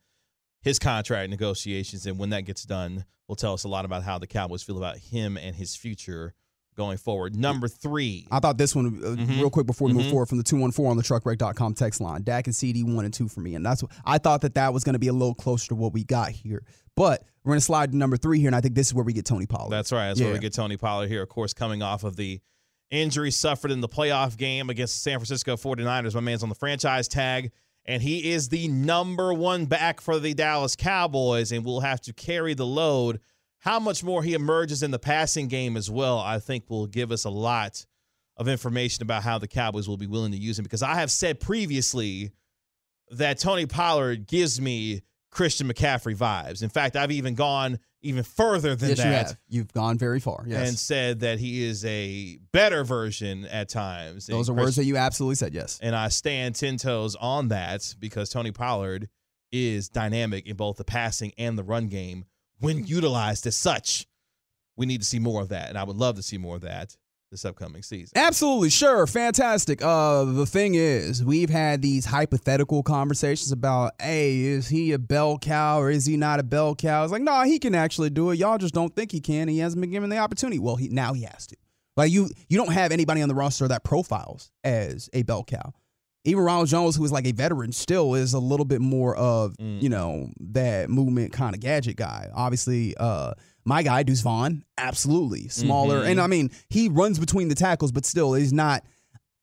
[0.62, 4.18] His contract negotiations, and when that gets done, will tell us a lot about how
[4.18, 6.34] the Cowboys feel about him and his future
[6.76, 7.34] going forward.
[7.34, 8.26] Number three.
[8.30, 9.38] I thought this one, uh, Mhm.
[9.38, 10.10] real quick before we move Mhm.
[10.10, 12.22] forward from the 214 on the truckwreck.com text line.
[12.22, 13.56] Dak and CeeDee one and two for me.
[13.56, 15.74] And that's what I thought that that was going to be a little closer to
[15.74, 16.62] what we got here.
[16.94, 18.48] But we're going to slide to number three here.
[18.48, 19.70] And I think this is where we get Tony Pollard.
[19.70, 20.06] That's right.
[20.08, 22.40] That's where we get Tony Pollard here, of course, coming off of the
[22.90, 26.14] injury suffered in the playoff game against the San Francisco 49ers.
[26.14, 27.50] My man's on the franchise tag,
[27.88, 32.12] and he is the number one back for the Dallas Cowboys and will have to
[32.12, 33.18] carry the load.
[33.60, 37.10] How much more he emerges in the passing game as well, I think will give
[37.10, 37.86] us a lot
[38.36, 40.64] of information about how the Cowboys will be willing to use him.
[40.64, 42.30] Because I have said previously
[43.10, 46.62] that Tony Pollard gives me Christian McCaffrey vibes.
[46.62, 49.36] In fact, I've even gone even further than yes, that you have.
[49.48, 50.44] You've gone very far.
[50.46, 50.68] Yes.
[50.68, 54.26] and said that he is a better version at times.
[54.26, 55.54] Those are words that you absolutely said.
[55.54, 55.78] Yes.
[55.82, 59.08] and I stand ten toes on that because Tony Pollard
[59.50, 62.24] is dynamic in both the passing and the run game
[62.60, 64.06] when utilized as such.
[64.76, 66.62] We need to see more of that, and I would love to see more of
[66.62, 66.96] that
[67.30, 68.12] this upcoming season.
[68.16, 69.82] Absolutely, sure, fantastic.
[69.82, 75.38] Uh, the thing is, we've had these hypothetical conversations about, hey, is he a bell
[75.38, 77.02] cow or is he not a bell cow?
[77.02, 78.36] It's like, no, he can actually do it.
[78.38, 79.48] Y'all just don't think he can.
[79.48, 80.58] He hasn't been given the opportunity.
[80.58, 81.56] Well, he now he has to.
[81.96, 85.74] Like you, you don't have anybody on the roster that profiles as a bell cow.
[86.24, 89.56] Even Ronald Jones, who is like a veteran, still is a little bit more of
[89.58, 89.82] Mm.
[89.82, 92.28] you know that movement kind of gadget guy.
[92.34, 93.32] Obviously, uh,
[93.68, 96.10] my guy Deuce Vaughn, absolutely smaller, Mhm.
[96.12, 98.82] and I mean he runs between the tackles, but still he's not.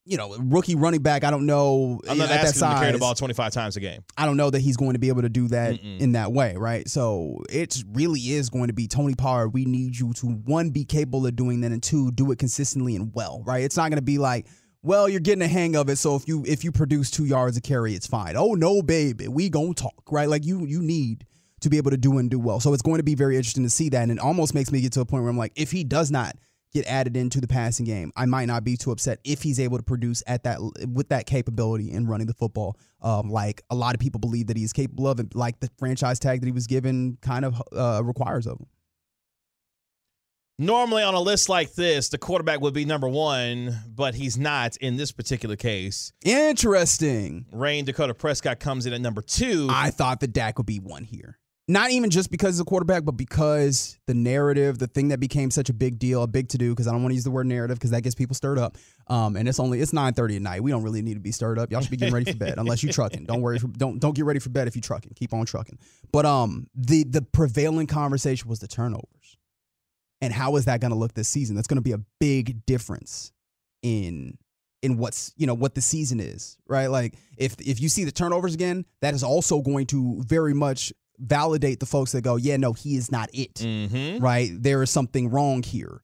[0.08, 1.24] You know, rookie running back.
[1.24, 3.80] I don't know I'm not know, asking him to carry the ball 25 times a
[3.80, 4.02] game.
[4.16, 6.00] I don't know that he's going to be able to do that Mm-mm.
[6.00, 6.88] in that way, right?
[6.88, 9.50] So it really is going to be Tony Pollard.
[9.56, 12.96] We need you to one be capable of doing that, and two do it consistently
[12.96, 13.64] and well, right?
[13.64, 14.46] It's not going to be like,
[14.84, 17.58] well, you're getting a hang of it, so if you if you produce two yards
[17.58, 18.36] a carry, it's fine.
[18.38, 20.30] Oh no, baby, we gonna talk, right?
[20.30, 21.26] Like you you need
[21.66, 22.60] to be able to do and do well.
[22.60, 24.80] So it's going to be very interesting to see that, and it almost makes me
[24.82, 26.38] get to a point where I'm like, if he does not
[26.74, 29.78] get added into the passing game, I might not be too upset if he's able
[29.78, 33.96] to produce at that with that capability in running the football, um, like a lot
[33.96, 36.68] of people believe that he's capable of, and like the franchise tag that he was
[36.68, 38.68] given kind of uh, requires of him.
[40.58, 44.78] Normally, on a list like this, the quarterback would be number one, but he's not
[44.78, 46.14] in this particular case.
[46.24, 47.46] Interesting.
[47.52, 49.68] Rayne Dakota Prescott comes in at number two.
[49.70, 51.40] I thought that Dak would be one here.
[51.68, 55.50] Not even just because he's a quarterback, but because the narrative, the thing that became
[55.50, 57.32] such a big deal, a big to do, because I don't want to use the
[57.32, 58.78] word narrative because that gets people stirred up.
[59.08, 60.62] Um, and it's only it's nine thirty at night.
[60.62, 61.72] We don't really need to be stirred up.
[61.72, 63.26] Y'all should be getting ready for bed, unless you trucking.
[63.26, 65.14] Don't worry, don't don't get ready for bed if you trucking.
[65.16, 65.80] Keep on trucking.
[66.12, 69.38] But um, the the prevailing conversation was the turnovers,
[70.22, 71.56] and how is that going to look this season?
[71.56, 73.32] That's going to be a big difference
[73.82, 74.38] in
[74.84, 76.88] in what's you know what the season is, right?
[76.88, 80.94] Like if if you see the turnovers again, that is also going to very much
[81.20, 84.24] validate the folks that go, yeah, no, he is not it, mm-hmm.
[84.24, 84.52] right?
[84.54, 86.02] There is something wrong here.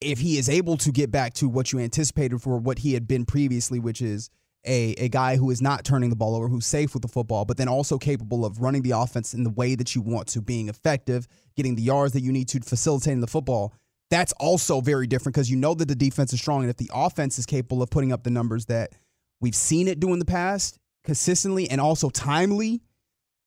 [0.00, 3.08] if he is able to get back to what you anticipated for what he had
[3.08, 4.30] been previously, which is
[4.64, 7.44] a, a guy who is not turning the ball over, who's safe with the football,
[7.44, 10.40] but then also capable of running the offense in the way that you want to,
[10.40, 13.72] being effective, getting the yards that you need to, facilitating the football.
[14.10, 16.62] That's also very different because you know that the defense is strong.
[16.62, 18.92] And if the offense is capable of putting up the numbers that
[19.40, 22.80] we've seen it do in the past consistently and also timely,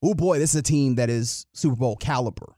[0.04, 2.56] oh boy, this is a team that is Super Bowl caliber,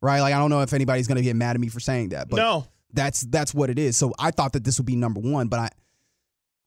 [0.00, 0.20] right?
[0.20, 2.28] Like, I don't know if anybody's going to get mad at me for saying that,
[2.28, 3.96] but no, that's that's what it is.
[3.96, 5.68] So I thought that this would be number one, but I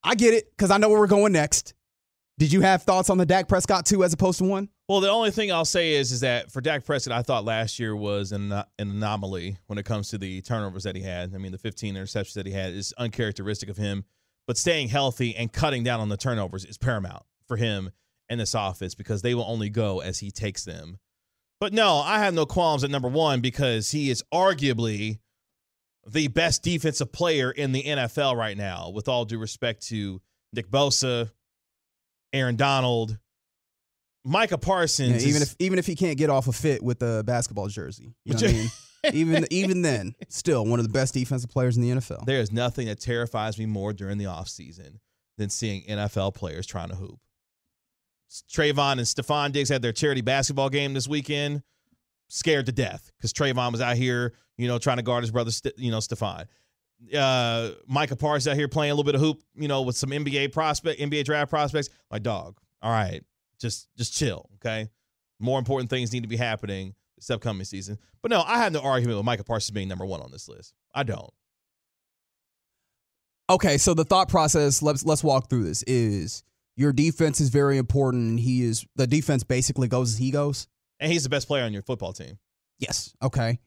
[0.02, 1.74] I get it because I know where we're going next.
[2.38, 4.68] Did you have thoughts on the Dak Prescott two as opposed to one?
[4.88, 7.80] Well, the only thing I'll say is is that for Dak Prescott, I thought last
[7.80, 11.34] year was an, an anomaly when it comes to the turnovers that he had.
[11.34, 14.04] I mean, the 15 interceptions that he had is uncharacteristic of him.
[14.46, 17.90] But staying healthy and cutting down on the turnovers is paramount for him
[18.28, 20.98] in this offense because they will only go as he takes them.
[21.60, 25.18] But no, I have no qualms at number one because he is arguably
[26.06, 30.20] the best defensive player in the NFL right now, with all due respect to
[30.52, 31.30] Nick Bosa,
[32.32, 33.18] Aaron Donald,
[34.24, 35.24] Micah Parsons.
[35.24, 37.68] Yeah, even is, if even if he can't get off a fit with the basketball
[37.68, 38.70] jersey, you know what I mean?
[39.12, 42.24] even even then, still one of the best defensive players in the NFL.
[42.26, 44.98] There is nothing that terrifies me more during the offseason
[45.38, 47.18] than seeing NFL players trying to hoop.
[48.28, 51.62] Trevon and Stefon Diggs had their charity basketball game this weekend.
[52.28, 55.50] Scared to death because Trevon was out here, you know, trying to guard his brother,
[55.78, 56.46] you know, Stefon.
[57.16, 60.10] Uh, Micah Parsons out here playing a little bit of hoop, you know, with some
[60.10, 61.88] NBA prospect, NBA draft prospects.
[62.10, 62.58] My dog.
[62.82, 63.22] All right,
[63.58, 64.88] just just chill, okay.
[65.40, 67.98] More important things need to be happening this upcoming season.
[68.22, 70.74] But no, I have no argument with Micah Parsons being number one on this list.
[70.94, 71.32] I don't.
[73.50, 76.42] Okay, so the thought process, let's let's walk through this, is
[76.78, 80.68] your defense is very important and he is the defense basically goes as he goes.
[81.00, 82.38] And he's the best player on your football team.
[82.78, 83.12] Yes.
[83.20, 83.58] Okay.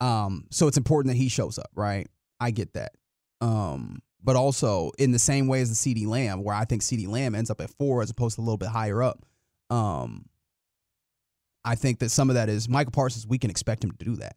[0.00, 2.08] Um, so it's important that he shows up, right?
[2.40, 2.92] I get that.
[3.40, 7.06] Um, but also in the same way as the CeeDee Lamb, where I think CeeDee
[7.06, 9.24] Lamb ends up at four as opposed to a little bit higher up.
[9.70, 10.26] Um,
[11.64, 14.16] I think that some of that is Micah Parsons, we can expect him to do
[14.16, 14.36] that.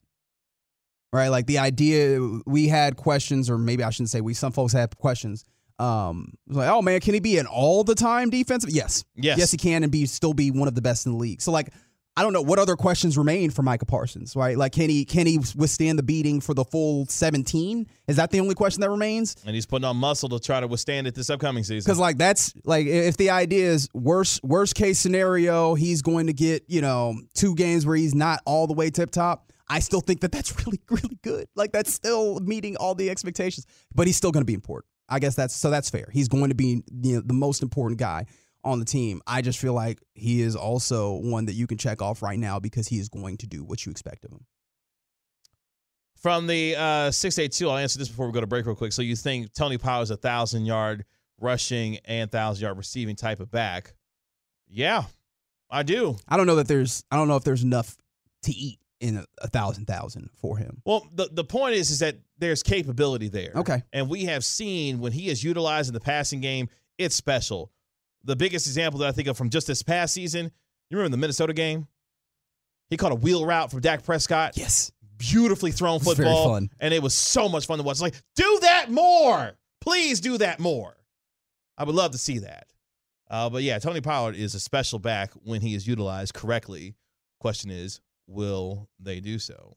[1.12, 1.30] Right?
[1.30, 4.96] Like the idea we had questions, or maybe I shouldn't say we, some folks had
[4.96, 5.46] questions.
[5.80, 8.70] Um, like, oh man, can he be an all the time defensive?
[8.70, 9.04] Yes.
[9.16, 9.38] Yes.
[9.40, 11.42] Yes, he can and be still be one of the best in the league.
[11.42, 11.70] So like
[12.20, 14.58] I don't know what other questions remain for Micah Parsons, right?
[14.58, 17.88] Like, can he can he withstand the beating for the full seventeen?
[18.10, 19.38] Is that the only question that remains?
[19.46, 21.88] And he's putting on muscle to try to withstand it this upcoming season.
[21.88, 26.34] Because like that's like if the idea is worst worst case scenario, he's going to
[26.34, 29.54] get you know two games where he's not all the way tip top.
[29.70, 31.48] I still think that that's really really good.
[31.56, 33.66] Like that's still meeting all the expectations,
[33.96, 34.92] but he's still going to be important.
[35.10, 36.08] I guess that's so that's fair.
[36.12, 38.26] He's going to be you know, the most important guy
[38.64, 39.22] on the team.
[39.26, 42.60] I just feel like he is also one that you can check off right now
[42.60, 44.46] because he is going to do what you expect of him.
[46.22, 48.92] From the uh, 682, I'll answer this before we go to break real quick.
[48.92, 51.06] So you think Tony Pollard is a 1,000 yard
[51.40, 53.94] rushing and 1,000 yard receiving type of back?
[54.68, 55.04] Yeah,
[55.72, 56.18] I do.
[56.28, 57.96] I don't know that there's, I don't know if there's enough
[58.44, 60.82] to eat in a, a thousand thousand for him.
[60.86, 63.52] Well, the, the point is is that there's capability there.
[63.56, 63.84] Okay.
[63.94, 67.72] And we have seen when he is utilized in the passing game, it's special
[68.24, 70.52] the biggest example that I think of from just this past season,
[70.90, 71.88] you remember the Minnesota game?
[72.90, 74.58] He caught a wheel route from Dak Prescott.
[74.58, 74.92] Yes.
[75.18, 76.60] Beautifully thrown football.
[76.80, 77.96] And it was so much fun to watch.
[77.96, 79.54] It's like, do that more.
[79.82, 80.96] Please do that more.
[81.78, 82.68] I would love to see that.
[83.30, 86.96] Uh, but yeah, Tony Pollard is a special back when he is utilized correctly.
[87.40, 89.76] Question is, will they do so?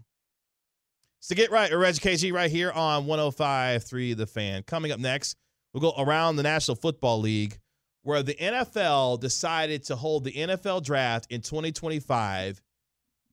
[1.19, 4.65] It's to get right, or KG right here on 105.3 The Fan.
[4.65, 5.37] Coming up next,
[5.73, 7.59] we'll go around the National Football League
[8.03, 12.61] where the NFL decided to hold the NFL draft in 2025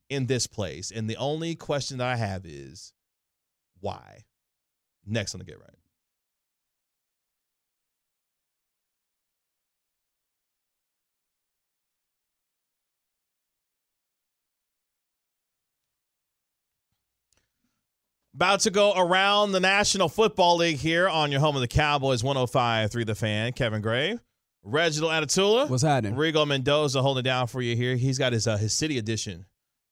[0.10, 0.92] in this place.
[0.92, 2.94] And the only question that I have is
[3.80, 4.26] why?
[5.06, 5.79] Next on the Get Right.
[18.40, 22.24] About to go around the National Football League here on your home of the Cowboys
[22.24, 23.52] 105 3 The Fan.
[23.52, 24.18] Kevin Gray.
[24.64, 25.70] Reginald Atatula.
[25.70, 26.16] What's happening?
[26.16, 27.98] Rigo Mendoza holding down for you here.
[27.98, 29.46] He's got his uh, his city edition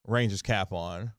[0.07, 1.11] Rangers cap on.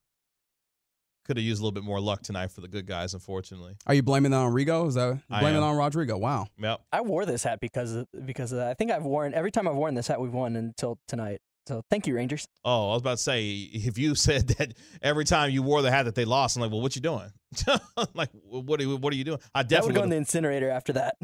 [1.27, 3.76] Could have used a little bit more luck tonight for the good guys, unfortunately.
[3.87, 4.89] Are you blaming that on Rigo?
[4.89, 6.16] Is that blaming it on Rodrigo?
[6.16, 6.47] Wow.
[6.59, 6.81] Yep.
[6.95, 8.68] I wore this hat because of, because of that.
[8.68, 11.43] I think I've worn every time I've worn this hat we've won until tonight.
[11.69, 12.49] So thank you, Rangers.
[12.64, 15.91] Oh, I was about to say, if you said that every time you wore the
[15.91, 17.31] hat that they lost, I'm like, well, what you doing?
[18.14, 19.39] like, what are, what are you doing?
[19.55, 21.16] I definitely would go in the incinerator after that.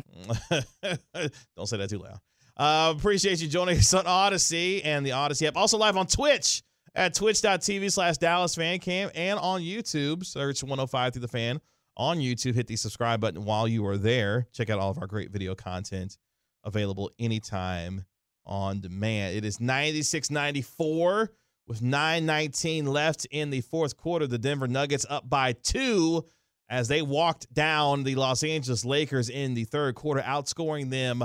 [1.57, 2.19] Don't say that too loud.
[2.59, 5.57] Uh, appreciate you joining us on Audacy and the Audacy app.
[5.57, 6.63] Also live on Twitch
[6.95, 10.27] at twitch.tv slash Dallas Fan Cam and on YouTube.
[10.27, 11.59] Search 105 through the fan
[11.97, 12.55] on YouTube.
[12.55, 14.47] Hit the subscribe button while you are there.
[14.53, 16.19] Check out all of our great video content
[16.65, 18.05] available anytime
[18.47, 19.37] on demand.
[19.37, 21.33] It is 96 94
[21.67, 24.27] with 9.19 left in the fourth quarter.
[24.27, 26.25] The Denver Nuggets up by two
[26.69, 31.25] as they walked down the Los Angeles Lakers in the third quarter, outscoring them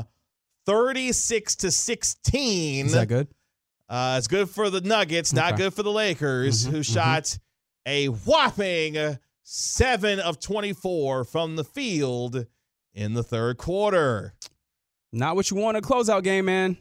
[0.66, 2.86] 36 to 16.
[2.88, 3.28] Is that good?
[3.88, 5.64] Uh, it's good for the Nuggets, not Okay.
[5.64, 6.94] good for the Lakers, Mhm, who mhm.
[6.94, 7.38] shot
[7.86, 12.46] a whopping seven of 24 from the field
[12.94, 14.36] in the third quarter.
[15.12, 16.78] Not what you want in a closeout game, man.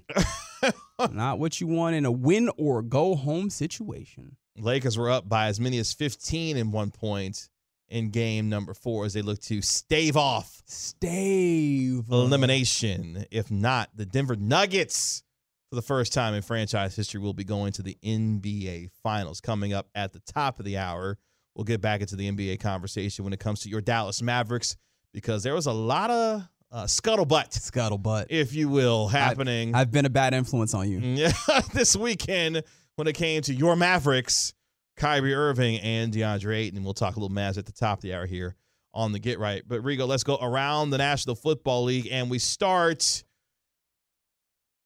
[1.12, 4.36] Not what you want in a win or go home situation.
[4.56, 7.48] Lakers were up by as many as 15 in one point
[7.88, 12.04] in game number four as they look to stave off Stave.
[12.10, 13.24] elimination.
[13.30, 15.22] If not, the Denver Nuggets,
[15.70, 19.72] for the first time in franchise history, will be going to the NBA Finals coming
[19.72, 21.16] up at the top of the hour.
[21.54, 24.76] We'll get back into the NBA conversation when it comes to your Dallas Mavericks
[25.14, 28.26] because there was a lot of uh, scuttlebutt, Scuttlebutt.
[28.30, 30.98] if you will, happening I've been a bad influence on you.
[31.00, 31.32] yeah,
[31.72, 32.62] this weekend
[32.96, 34.52] when it came to your Mavericks,
[34.96, 36.76] Kyrie Irving and DeAndre Ayton.
[36.78, 38.56] And we'll talk a little Mavs at the top of the hour here
[38.92, 39.62] on the Get Right.
[39.66, 43.22] But Rigo, let's go around the National Football League, and we start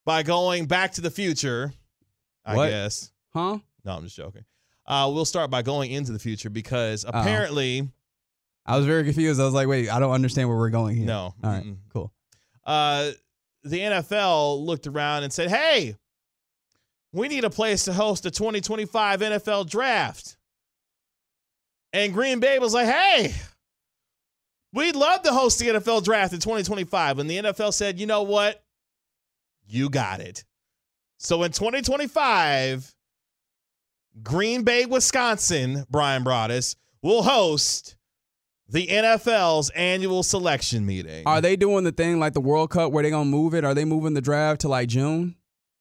[0.05, 1.73] by going back to the future.
[2.45, 2.71] I What?
[2.71, 3.13] guess.
[3.33, 3.59] Huh?
[3.85, 4.45] No, I'm just joking.
[4.87, 7.23] Uh, we'll start by going into the future because Uh-oh.
[8.65, 9.41] I was very confused.
[9.41, 11.07] I was like, wait, I don't understand where we're going here.
[11.07, 11.35] no.
[11.43, 12.13] All right, cool.
[12.65, 13.11] uh,
[13.65, 15.97] the NFL looked around and said, "Hey,
[17.13, 20.37] we need a place to host the 2025 NFL Draft."
[21.93, 23.35] And Green Bay was like, "Hey,
[24.73, 28.23] we'd love to host the NFL Draft in 2025." And the NFL said, "You know
[28.23, 28.63] what?
[29.67, 30.45] You got it."
[31.19, 32.95] So in 2025,
[34.23, 37.97] Green Bay, Wisconsin, Brian Broaddus will host
[38.73, 41.27] the NFL's annual selection meeting.
[41.27, 43.65] Are they doing the thing like the World Cup where they gonna move it?
[43.65, 45.37] Are they moving the draft to like June?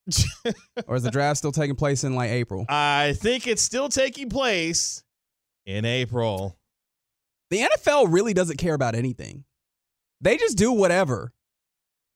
[0.87, 2.65] or is the draft still taking place in like April?
[2.67, 5.03] I think it's still taking place
[5.65, 6.57] in April.
[7.49, 9.45] The NFL really doesn't care about anything.
[10.19, 11.33] They just do whatever.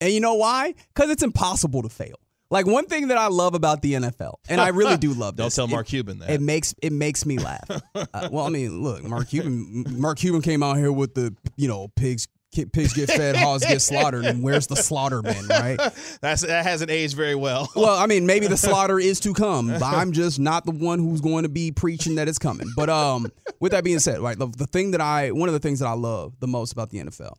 [0.02, 0.76] And you know why?
[0.94, 2.20] Because it's impossible to fail.
[2.56, 5.48] Like one thing that I love about the NFL, and I really do love Don't
[5.48, 5.56] this.
[5.56, 6.30] tell it- Mark Cuban that.
[6.30, 7.70] It makes it makes me laugh.
[7.70, 9.84] uh, well, I mean, look, Mark Cuban.
[10.00, 12.30] Mark Cuban came out here with the you know pigs
[12.72, 15.78] pigs get fed, hogs get slaughtered, and where's the slaughter slaughterman, right?
[16.22, 17.70] That's that hasn't aged very well.
[17.76, 19.68] Well, I mean, maybe the slaughter is to come.
[19.68, 22.72] But I'm just not the one who's going to be preaching that it's coming.
[22.78, 23.28] But um,
[23.60, 25.88] with that being said, right, the, the thing that I one of the things that
[25.88, 27.34] I love the most about the NFL,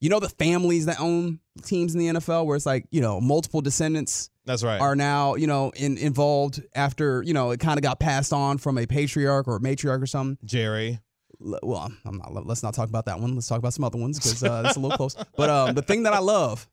[0.00, 3.20] you know, the families that own teams in the NFL, where it's like you know
[3.20, 4.80] multiple descendants That's right.
[4.80, 8.58] are now you know in, involved after you know it kind of got passed on
[8.58, 10.38] from a patriarch or a matriarch or something.
[10.46, 11.00] Jerry.
[11.44, 12.46] L- Well, I'm not.
[12.46, 13.34] Let's not talk about that one.
[13.34, 15.16] Let's talk about some other ones because uh, that's a little close.
[15.36, 16.68] But um, the thing that I love,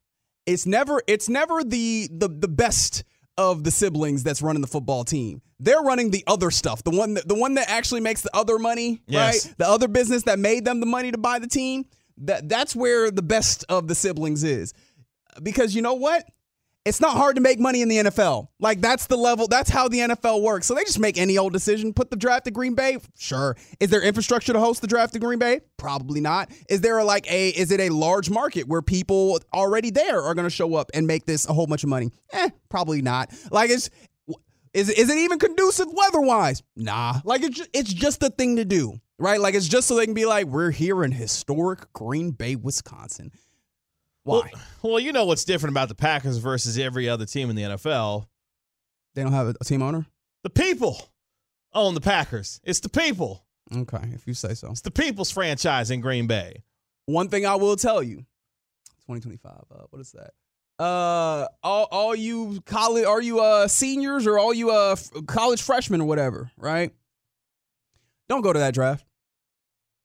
[0.45, 3.03] it's never it's never the the the best
[3.37, 5.41] of the siblings that's running the football team.
[5.59, 6.83] They're running the other stuff.
[6.83, 9.45] The one that the one that actually makes the other money, Yes.
[9.47, 9.55] right?
[9.57, 11.85] The other business that made them the money to buy the team.
[12.19, 14.73] That that's where the best of the siblings is.
[15.41, 16.25] Because you know what?
[16.85, 18.47] It's not hard to make money in the NFL.
[18.59, 19.47] Like that's the level.
[19.47, 20.67] That's how the NFL works.
[20.67, 21.93] So they just make any old decision.
[21.93, 22.99] Put the draft to Green Bay.
[23.17, 23.57] Sure.
[23.79, 25.61] Is there infrastructure to host the draft to Green Bay?
[25.77, 26.51] Probably not.
[26.69, 27.49] Is there a, like a?
[27.49, 31.07] Is it a large market where people already there are going to show up and
[31.07, 32.11] make this a whole bunch of money?
[32.31, 33.33] Eh, probably not.
[33.51, 33.89] Like it's.
[34.75, 36.61] Is, is it even conducive weather-wise?
[36.75, 37.21] Nah.
[37.23, 39.39] Like it's it's just a thing to do, right?
[39.39, 43.31] Like it's just so they can be like, we're here in historic Green Bay, Wisconsin.
[44.23, 44.35] Why?
[44.35, 47.63] Well, well, you know what's different about the Packers versus every other team in the
[47.63, 48.27] NFL?
[49.13, 50.05] they don't have a, team owner?
[50.43, 51.09] The people
[51.73, 52.59] own the Packers.
[52.63, 53.45] It's the people.
[53.75, 54.69] Okay, if you say so.
[54.71, 56.63] It's the people's franchise in Green Bay.
[57.05, 58.17] One thing I will tell you,
[59.07, 59.51] 2025.
[59.51, 60.31] Uh, what is that?
[60.83, 65.61] Uh, all, all you college, are you uh seniors or all you uh f- college
[65.61, 66.91] freshmen or whatever, right?
[68.27, 69.05] Don't go to that draft.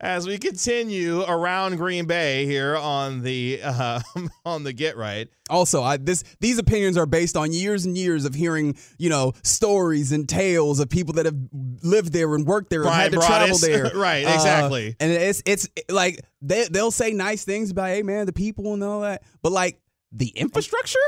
[0.00, 4.00] As we continue around Green Bay here on the uh,
[4.44, 5.28] on the Get Right.
[5.50, 9.32] Also, I this these opinions are based on years and years of hearing, you know,
[9.42, 11.34] stories and tales of people that have
[11.82, 13.60] lived there and worked there and had to travel Broaddus.
[13.66, 13.90] there.
[13.96, 14.94] Right, Uh, exactly.
[15.00, 18.84] and it's it's like they they'll say nice things about, hey man, the people and
[18.84, 19.80] all that, but like
[20.12, 20.98] the infrastructure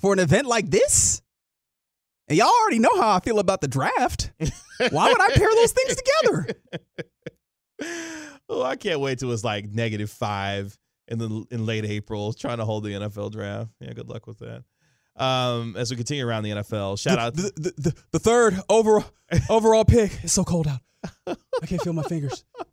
[0.00, 1.22] for an event like this.
[2.28, 4.32] And y'all already know how I feel about the draft.
[4.90, 6.46] Why would I pair those things together?
[8.50, 10.76] Oh, I can't wait till it's like negative five
[11.06, 13.70] in the in late April, trying to hold the NFL draft.
[13.80, 14.64] Yeah, good luck with that.
[15.22, 18.58] Um, as we continue around the NFL, shout the, out the, the, the, the third
[18.68, 19.04] overall
[19.50, 20.12] overall pick.
[20.22, 20.80] It's so cold out.
[21.26, 22.44] I can't feel my fingers.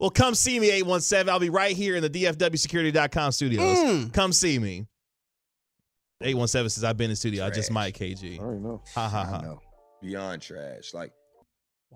[0.00, 1.32] Well, come see me, 817.
[1.32, 3.78] I'll be right here in the DFWsecurity.com studios.
[3.78, 4.12] Mm.
[4.12, 4.86] Come see me.
[6.20, 7.46] 817 says I've been in studio.
[7.46, 8.38] I just might KG.
[8.38, 8.82] I already know.
[8.94, 9.40] Ha ha I ha.
[9.40, 9.60] know.
[10.02, 10.92] Beyond trash.
[10.94, 11.12] Like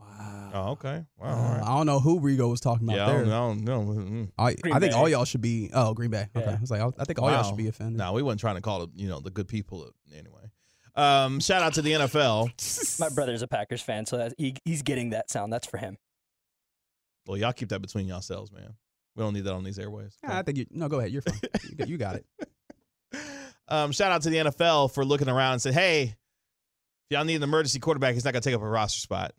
[0.01, 0.51] Wow.
[0.55, 1.05] Oh, okay.
[1.19, 1.27] Wow.
[1.29, 1.63] Uh, all right.
[1.63, 3.25] I don't know who Rigo was talking about Yeah, I there.
[3.25, 3.83] don't know.
[3.83, 4.31] No, mm.
[4.39, 4.91] I, I think Bay.
[4.91, 5.71] all y'all should be.
[5.73, 6.29] Oh, Green Bay.
[6.35, 6.47] Okay.
[6.47, 6.57] Yeah.
[6.57, 7.99] I was like, I think all y'all should be offended.
[7.99, 10.51] no, we wasn't trying to call it, you know, the good people anyway.
[10.95, 12.99] Um, shout out to the NFL.
[13.01, 15.53] My brother's a Packers fan, so that, he, he's getting that sound.
[15.53, 15.97] That's for him.
[17.27, 18.75] Well, y'all keep that between y'all yourselves, man.
[19.15, 20.17] We don't need that on these airways.
[20.25, 20.67] Yeah, I think you.
[20.71, 21.13] No, go ahead.
[21.13, 21.39] You're fine.
[21.69, 22.27] you, got, you got it.
[23.71, 26.15] Um, shout out to the NFL for looking around and said, "Hey, if
[27.11, 29.35] y'all need an emergency quarterback, he's not gonna take up a roster spot."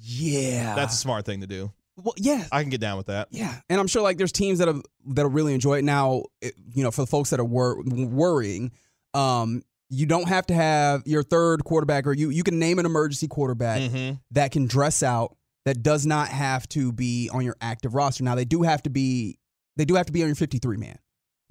[0.00, 0.74] Yeah.
[0.74, 1.72] That's a smart thing to do.
[1.96, 2.14] well.
[2.16, 2.44] Yeah.
[2.50, 3.28] I can get down with that.
[3.30, 5.84] Yeah, and I'm sure like there's teams that have that'll really enjoy it.
[5.84, 8.72] Now, it, you know, for the folks that are wor- worrying,
[9.14, 12.86] um, you don't have to have your third quarterback, or you you can name an
[12.86, 14.14] emergency quarterback Mm-hmm.
[14.32, 15.36] that can dress out
[15.66, 18.24] that does not have to be on your active roster.
[18.24, 19.38] Now they do have to be
[19.76, 20.96] they do have to be on your 53 man.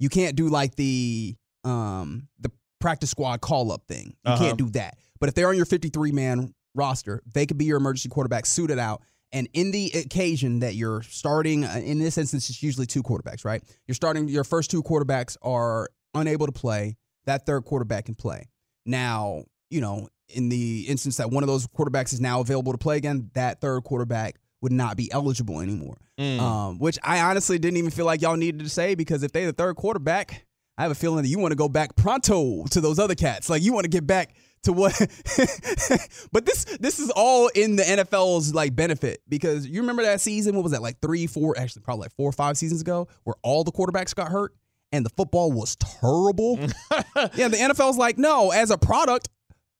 [0.00, 4.16] You can't do like the um the practice squad call up thing.
[4.24, 4.42] You Uh-huh.
[4.44, 4.96] can't do that.
[5.20, 8.78] But if they're on your 53 man roster, they could be your emergency quarterback suited
[8.78, 9.02] out.
[9.32, 13.44] And in the occasion that you're starting, uh, in this instance, it's usually two quarterbacks,
[13.44, 13.62] right?
[13.86, 16.96] You're starting, your first two quarterbacks are unable to play.
[17.26, 18.48] That third quarterback can play.
[18.86, 22.78] Now, you know, in the instance that one of those quarterbacks is now available to
[22.78, 25.96] play again, that third quarterback would not be eligible anymore.
[26.18, 26.40] Mm.
[26.40, 29.46] Um, which I honestly didn't even feel like y'all needed to say because if they're
[29.46, 30.44] the third quarterback,
[30.76, 33.48] I have a feeling that you want to go back pronto to those other cats.
[33.48, 34.34] Like you want to get back
[34.64, 34.92] to what
[36.32, 40.54] but this this is all in the NFL's like benefit because you remember that season,
[40.54, 43.34] what was that, like three, four, actually probably like four or five seasons ago, where
[43.42, 44.54] all the quarterbacks got hurt
[44.92, 46.58] and the football was terrible.
[47.34, 49.28] yeah, the NFL's like, no, as a product,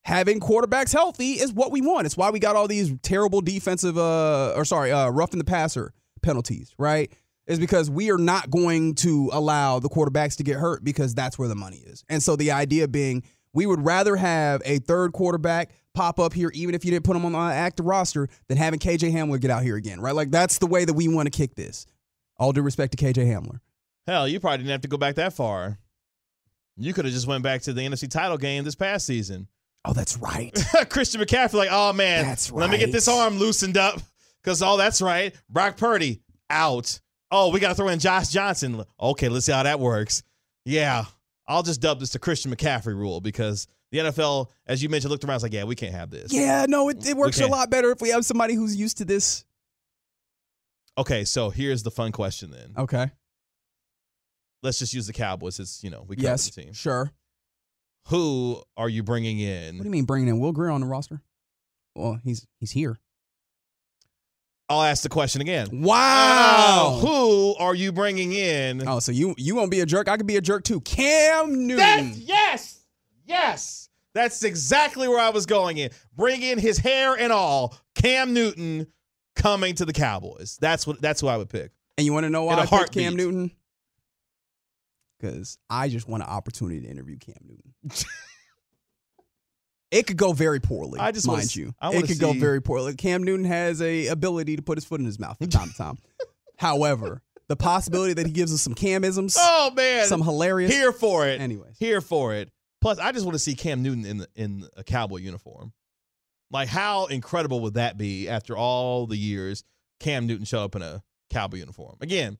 [0.03, 2.05] having quarterbacks healthy is what we want.
[2.05, 5.45] It's why we got all these terrible defensive uh or sorry, uh rough in the
[5.45, 7.11] passer penalties, right?
[7.47, 11.37] Is because we are not going to allow the quarterbacks to get hurt because that's
[11.37, 12.03] where the money is.
[12.07, 13.23] And so the idea being
[13.53, 17.15] we would rather have a third quarterback pop up here, even if you didn't put
[17.15, 20.15] him on the active roster, than having KJ Hamler get out here again, right?
[20.15, 21.85] Like that's the way that we want to kick this.
[22.37, 23.59] All due respect to KJ Hamler.
[24.07, 25.77] Hell, you probably didn't have to go back that far.
[26.77, 29.47] You could have just went back to the NFC title game this past season.
[29.85, 30.51] Oh, that's right.
[30.89, 32.61] Christian McCaffrey, like, oh man, That's right.
[32.61, 33.99] let me get this arm loosened up.
[34.41, 35.35] Because, oh, that's right.
[35.49, 36.99] Brock Purdy out.
[37.29, 38.83] Oh, we got to throw in Josh Johnson.
[38.99, 40.23] Okay, let's see how that works.
[40.65, 41.05] Yeah,
[41.51, 45.23] I'll just dub this the Christian McCaffrey rule because the NFL, as you mentioned, looked
[45.23, 46.31] around and was like, yeah, we can't have this.
[46.33, 49.05] yeah, no, it, it works a lot better if we have somebody who's used to
[49.05, 49.43] this.
[50.97, 52.73] Okay, so here's the fun question then.
[52.77, 53.11] Okay.
[54.63, 55.59] Let's just use the Cowboys.
[55.59, 56.49] It's, you know, we cover Yes.
[56.49, 56.73] the team.
[56.73, 57.11] Sure.
[58.07, 59.77] Who are you bringing in?
[59.77, 61.21] What do you mean bringing in Will Grier on the roster?
[61.95, 62.97] Well, he's he's here.
[64.71, 65.67] I'll ask the question again.
[65.83, 66.99] Wow.
[67.01, 68.87] Who are you bringing in?
[68.87, 70.07] Oh, so you you won't be a jerk?
[70.07, 70.81] I could be a jerk too.
[70.81, 71.77] Cam Newton.
[71.77, 72.79] That's yes,
[73.25, 73.89] yes.
[74.13, 75.91] That's exactly where I was going in.
[76.15, 77.77] Bring in his hair and all.
[77.95, 78.87] Cam Newton
[79.35, 80.57] coming to the Cowboys.
[80.59, 81.01] That's what.
[81.01, 81.71] That's who I would pick.
[81.97, 83.15] and you want to know why I picked Cam.
[83.15, 83.51] Newton?
[85.19, 87.73] Because I just want an opportunity to interview Cam Newton.
[89.91, 90.99] it could go very poorly.
[90.99, 92.95] I just mind s- you, it could go very poorly.
[92.95, 95.75] Cam Newton has a ability to put his foot in his mouth from time to
[95.77, 95.97] time.
[96.57, 100.71] However, the possibility that he gives us some camisms, Oh man, some hilarious.
[100.71, 101.41] here for it.
[101.41, 101.77] Anyways.
[101.79, 102.49] here for it.
[102.81, 105.73] Plus, I just want to see Cam Newton in the, in a cowboy uniform.
[106.49, 109.63] Like, how incredible would that be after all the years
[109.99, 111.97] Cam Newton show up in a cowboy uniform?
[112.01, 112.37] Again,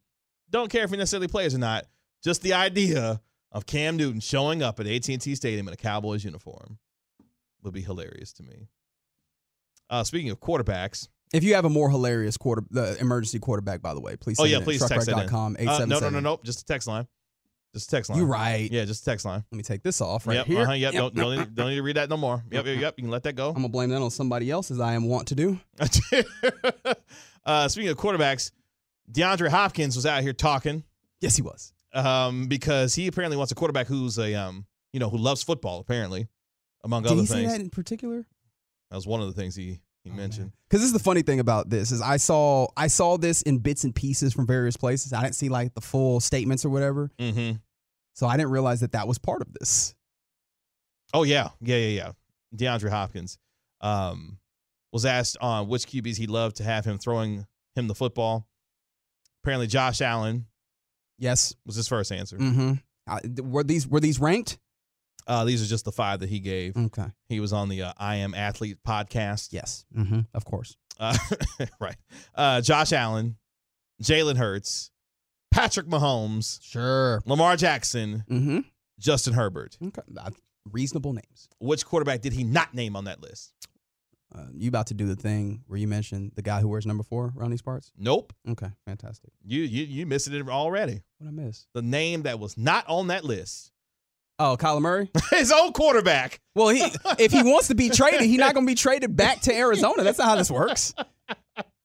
[0.49, 1.85] don't care if he necessarily plays or not.
[2.23, 3.21] Just the idea
[3.51, 6.77] of Cam Newton showing up at AT&T Stadium in a Cowboys uniform
[7.63, 8.67] would be hilarious to me.
[9.89, 13.93] Uh, speaking of quarterbacks, If you have a more hilarious quarter, the emergency quarterback, by
[13.93, 14.39] the way, please.
[14.39, 15.19] oh Send yeah, please text it in.
[15.19, 16.23] Uh, no, no, no, 877.
[16.23, 17.07] no, just a text line.
[17.73, 18.19] Just a text line.
[18.19, 18.69] You right.
[18.69, 19.43] Yeah, just a text line.
[19.51, 20.61] Let me take this off right yep, here.
[20.61, 22.43] uh-huh, yep, Yep, don't, don't, need, don't need to read that no more.
[22.51, 22.93] Yep, yep, yep.
[22.97, 23.47] You can let that go.
[23.49, 25.57] I'm gonna blame that on somebody else, as I am wont to do.
[27.45, 28.51] uh, speaking of quarterbacks,
[29.11, 30.83] DeAndre Hopkins was out here talking
[31.21, 31.73] Yes, he was.
[31.93, 35.79] um, because he apparently wants a quarterback who's a um, you know who loves football.
[35.79, 36.27] Apparently,
[36.83, 38.25] among Did other he say that in particular?
[38.89, 40.51] that was one of the things he he mentioned.
[40.67, 43.59] Because this is the funny thing about this is I saw I saw this in
[43.59, 45.13] bits and pieces from various places.
[45.13, 47.57] I didn't see like the full statements or whatever, Mm-hmm.
[48.13, 49.93] so I didn't realize that that was part of this.
[51.13, 52.11] Oh yeah, yeah, yeah, yeah.
[52.55, 53.37] DeAndre Hopkins
[53.81, 54.37] um,
[54.91, 58.47] was asked on which QBs he'd love to have him throwing him the football.
[59.43, 60.45] Apparently, Josh Allen
[61.17, 61.53] Yes.
[61.65, 62.37] was his first answer.
[62.37, 62.73] Mm-hmm.
[63.07, 64.57] Uh, were these were these ranked?
[65.27, 66.75] Uh, these are just the five that he gave.
[66.75, 67.05] Okay.
[67.29, 69.49] He was on the uh, I Am Athlete podcast.
[69.51, 69.85] Yes.
[69.95, 70.21] Mm-hmm.
[70.33, 70.75] Of course.
[70.99, 71.17] Uh,
[71.79, 71.95] right.
[72.35, 73.37] Uh, Josh Allen,
[74.01, 74.91] Jalen Hurts,
[75.51, 77.21] Patrick Mahomes, Sure.
[77.25, 78.59] Lamar Jackson, Mm-hmm.
[78.99, 79.77] Justin Herbert.
[79.83, 80.01] Okay.
[80.17, 80.29] Uh,
[80.71, 81.49] reasonable names.
[81.59, 83.53] Which quarterback did he not name on that list?
[84.33, 87.03] Uh, you about to do the thing where you mentioned the guy who wears number
[87.03, 87.91] four around these parts?
[87.97, 88.31] Nope.
[88.47, 88.69] Okay.
[88.85, 89.31] Fantastic.
[89.43, 91.01] You you you missed it already.
[91.17, 91.65] What I miss?
[91.73, 93.71] The name that was not on that list.
[94.39, 95.09] Oh, Kyler Murray.
[95.31, 96.39] His own quarterback.
[96.55, 96.83] Well, he
[97.19, 100.03] if he wants to be traded, he's not going to be traded back to Arizona.
[100.03, 100.93] That's not how this works.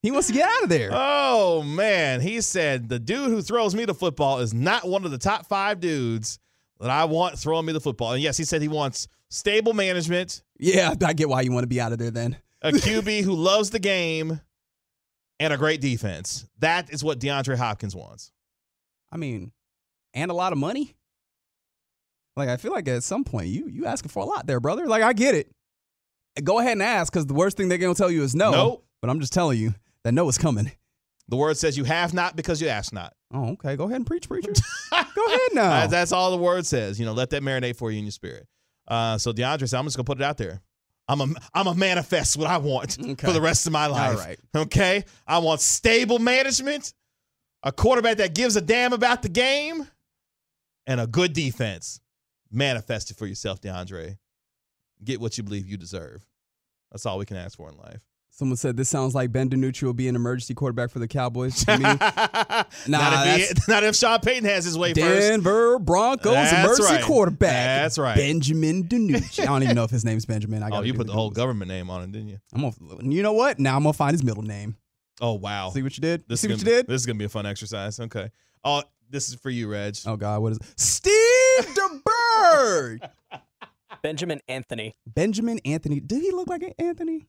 [0.02, 0.90] He wants to get out of there.
[0.92, 5.10] Oh man, he said the dude who throws me the football is not one of
[5.10, 6.38] the top five dudes
[6.80, 8.12] that I want throwing me the football.
[8.12, 11.68] And yes, he said he wants stable management, Yeah, I get why you want to
[11.68, 12.36] be out of there then.
[12.62, 14.40] a QB who loves the game,
[15.40, 16.46] and a great defense.
[16.60, 18.32] That is what DeAndre Hopkins wants.
[19.10, 19.52] I mean,
[20.14, 20.94] and a lot of money.
[22.36, 24.86] Like I feel like at some point you you asking for a lot there, brother.
[24.86, 25.50] Like I get it.
[26.44, 28.50] Go ahead and ask because the worst thing they're gonna tell you is no.
[28.50, 28.84] Nope.
[29.00, 29.74] But I'm just telling you
[30.04, 30.70] that no is coming.
[31.28, 33.12] The word says you have not because you ask not.
[33.32, 33.74] Oh, okay.
[33.76, 34.52] Go ahead and preach, preacher.
[34.92, 35.86] Go ahead now.
[35.88, 37.00] That's all the word says.
[37.00, 38.46] You know, let that marinate for you in your spirit.
[38.86, 40.60] Uh, so DeAndre said, I'm just gonna put it out there.
[41.08, 43.26] I'm a I'm a manifest what I want Okay.
[43.26, 44.18] for the rest of my life.
[44.18, 44.38] right.
[44.54, 45.04] Okay.
[45.26, 46.92] I want stable management,
[47.62, 49.88] a quarterback that gives a damn about the game,
[50.86, 52.00] and a good defense.
[52.50, 54.18] Manifest it for yourself, DeAndre.
[55.04, 56.26] Get what you believe you deserve.
[56.90, 58.00] That's all we can ask for in life.
[58.30, 61.64] Someone said this sounds like Ben DiNucci will be an emergency quarterback for the Cowboys.
[61.66, 61.82] I mean,
[62.86, 65.28] not, if he, not if Sean Payton has his way first.
[65.28, 67.02] Denver Broncos That's emergency right.
[67.04, 67.82] quarterback.
[67.82, 68.14] That's right.
[68.14, 69.40] Benjamin DiNucci.
[69.40, 70.62] I don't even know if his name's Benjamin.
[70.62, 72.38] I Oh, you put the whole government name on it, didn't you?
[72.52, 72.74] I'm gonna,
[73.10, 73.58] you know what?
[73.58, 74.76] Now I'm gonna find his middle name.
[75.20, 75.70] Oh wow.
[75.70, 76.24] See what you did?
[76.28, 76.86] This See is what you gonna- did?
[76.88, 77.98] This is gonna be a fun exercise.
[77.98, 78.30] Okay.
[78.64, 79.96] Oh, this is for you, Reg.
[80.04, 80.64] Oh God, what is it?
[80.76, 81.12] Steve
[81.62, 83.10] DeBerg.
[84.02, 84.94] Benjamin Anthony.
[85.06, 86.00] Benjamin Anthony.
[86.00, 87.26] Did he look like Anthony?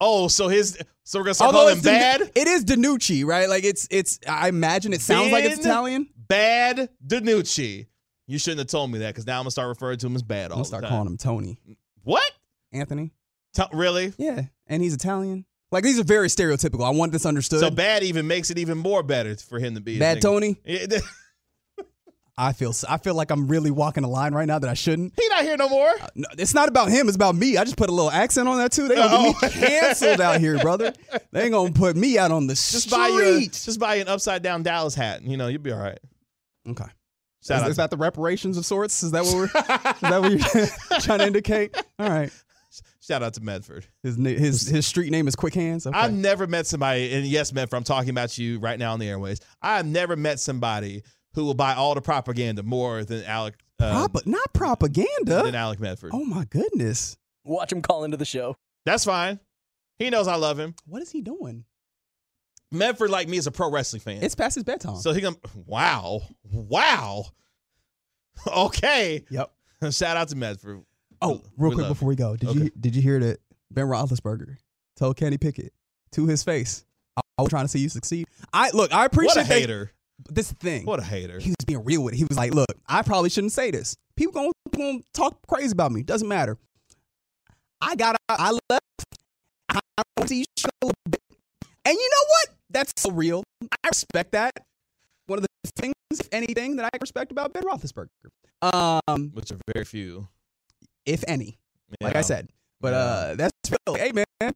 [0.00, 2.64] Oh, so his so we're gonna start Although calling him it's Dinu- bad, it is
[2.64, 3.48] Danucci, right?
[3.48, 4.18] Like it's it's.
[4.28, 6.08] I imagine it sounds like it's Italian.
[6.16, 7.86] bad Danucci.
[8.26, 10.22] You shouldn't have told me that because now I'm gonna start referring to him as
[10.22, 10.90] bad all I'm gonna the start time.
[10.90, 11.58] calling him Tony
[12.02, 12.30] What?
[12.72, 13.12] Anthony.
[13.54, 14.12] T- really?
[14.16, 15.44] Yeah, and he's Italian.
[15.70, 16.84] Like these are very stereotypical.
[16.84, 17.60] I want this understood.
[17.60, 20.22] So bad even makes it even more better for him to be Bad nigga.
[20.22, 20.56] Tony.
[22.38, 25.12] I feel I feel like I'm really walking a line right now that I shouldn't.
[25.20, 25.88] he not here no more.
[26.00, 27.06] Uh, no, it's not about him.
[27.08, 27.58] It's about me.
[27.58, 28.88] I just put a little accent on that too.
[28.88, 29.34] They gonna Oh.
[29.40, 30.94] get me canceled out here, brother.
[31.30, 32.96] They ain't gonna put me out on the Just street.
[32.96, 35.22] buy you a, just buy an upside down Dallas hat.
[35.22, 35.98] You know you'll be all right.
[36.68, 36.86] okay.
[37.44, 39.02] Shout is, out is that the reparations of sorts?
[39.02, 39.44] Is that what we're?
[39.46, 41.76] is that what you're trying to indicate?
[41.98, 42.32] All right.
[43.00, 43.84] Shout out to Medford.
[44.02, 45.84] His his his street name is Quick Hands.
[45.86, 45.98] Okay.
[45.98, 49.08] I've never met somebody, and yes, Medford, I'm talking about you right now on the
[49.08, 49.40] airways.
[49.60, 51.02] I've never met somebody
[51.34, 55.42] who will buy all the propaganda more than Alec, uh, Propa- not propaganda.
[55.42, 56.10] than Alec Medford.
[56.12, 57.16] Oh my goodness.
[57.44, 58.56] Watch him call into the show.
[58.84, 59.40] That's fine.
[59.98, 60.74] He knows I love him.
[60.86, 61.64] What is he doing?
[62.70, 64.22] Medford, like me, is a pro wrestling fan.
[64.22, 64.96] It's past his bedtime.
[64.96, 67.24] so he gonna wow, wow.
[68.46, 69.24] Okay.
[69.30, 69.52] yep.
[69.90, 70.82] Shout out to Medford.
[71.20, 72.58] Oh, We real quick love before we go, did Okay.
[72.64, 73.38] you did you hear that
[73.70, 74.56] Ben Roethlisberger
[74.96, 75.72] told Kenny Pickett
[76.12, 76.84] to his face,
[77.16, 79.54] "I I was trying to see you succeed." I look, I appreciate What a that-
[79.60, 79.92] hater.
[80.30, 80.84] This thing.
[80.86, 81.38] What a hater.
[81.38, 82.16] he was being real with it.
[82.18, 83.96] He was like, "Look, I probably shouldn't say this.
[84.16, 86.02] People gonna, gonna talk crazy about me.
[86.02, 86.56] Doesn't matter.
[87.80, 88.40] I got out.
[88.40, 89.04] I left.
[89.68, 89.80] I
[90.16, 90.44] want to you
[90.82, 91.20] a little bit.
[91.84, 92.56] And you know what?
[92.70, 93.42] That's so real.
[93.84, 94.52] I respect that.
[95.26, 98.06] one of the things, if anything, that I respect about Ben Roethlisberger.
[98.62, 100.28] Um, Which are very few.
[101.06, 101.58] if any,
[102.00, 102.48] like I said.
[102.80, 102.98] But Yeah.
[102.98, 103.96] uh, that's real.
[103.96, 104.52] Hey man,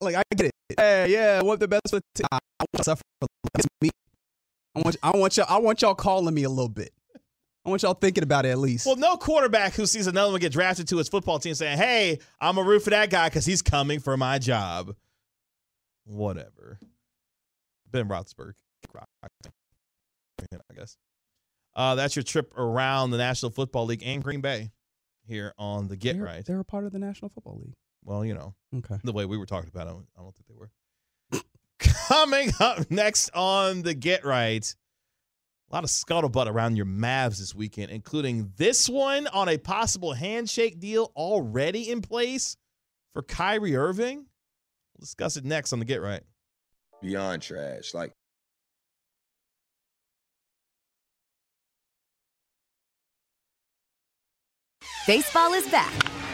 [0.00, 0.52] like I get it.
[0.78, 2.00] Hey, yeah, what the best for?
[2.14, 3.02] T- I I want to suffer.
[3.58, 3.90] It's me.
[4.76, 4.96] I want.
[5.02, 5.46] I want y'all.
[5.48, 6.92] I want y'all calling me a little bit.
[7.64, 8.86] I want y'all thinking about it at least.
[8.86, 12.20] Well, no quarterback who sees another one get drafted to his football team saying, "Hey,
[12.40, 14.94] I'm a root for that guy because he's coming for my job."
[16.04, 16.78] Whatever.
[17.90, 18.52] Ben Roethlisberger,
[19.24, 20.96] I guess.
[21.74, 24.70] Uh, that's your trip around the National Football League and Green Bay
[25.26, 26.44] here on the Get they're, Right.
[26.44, 27.74] They're a part of the National Football League.
[28.04, 28.96] Well, you know Okay.
[29.02, 30.70] the way we were talking about it, I don't, I don't think they were.
[32.08, 34.74] Coming up next on the Get Right,
[35.70, 40.12] a lot of scuttlebutt around your Mavs this weekend, including this one on a possible
[40.12, 42.56] handshake deal already in place
[43.12, 44.18] for Kyrie Irving.
[44.18, 46.22] We'll discuss it next on the Get Right.
[47.02, 47.92] Beyond trash.
[47.94, 48.12] Like
[55.06, 55.92] Baseball is back,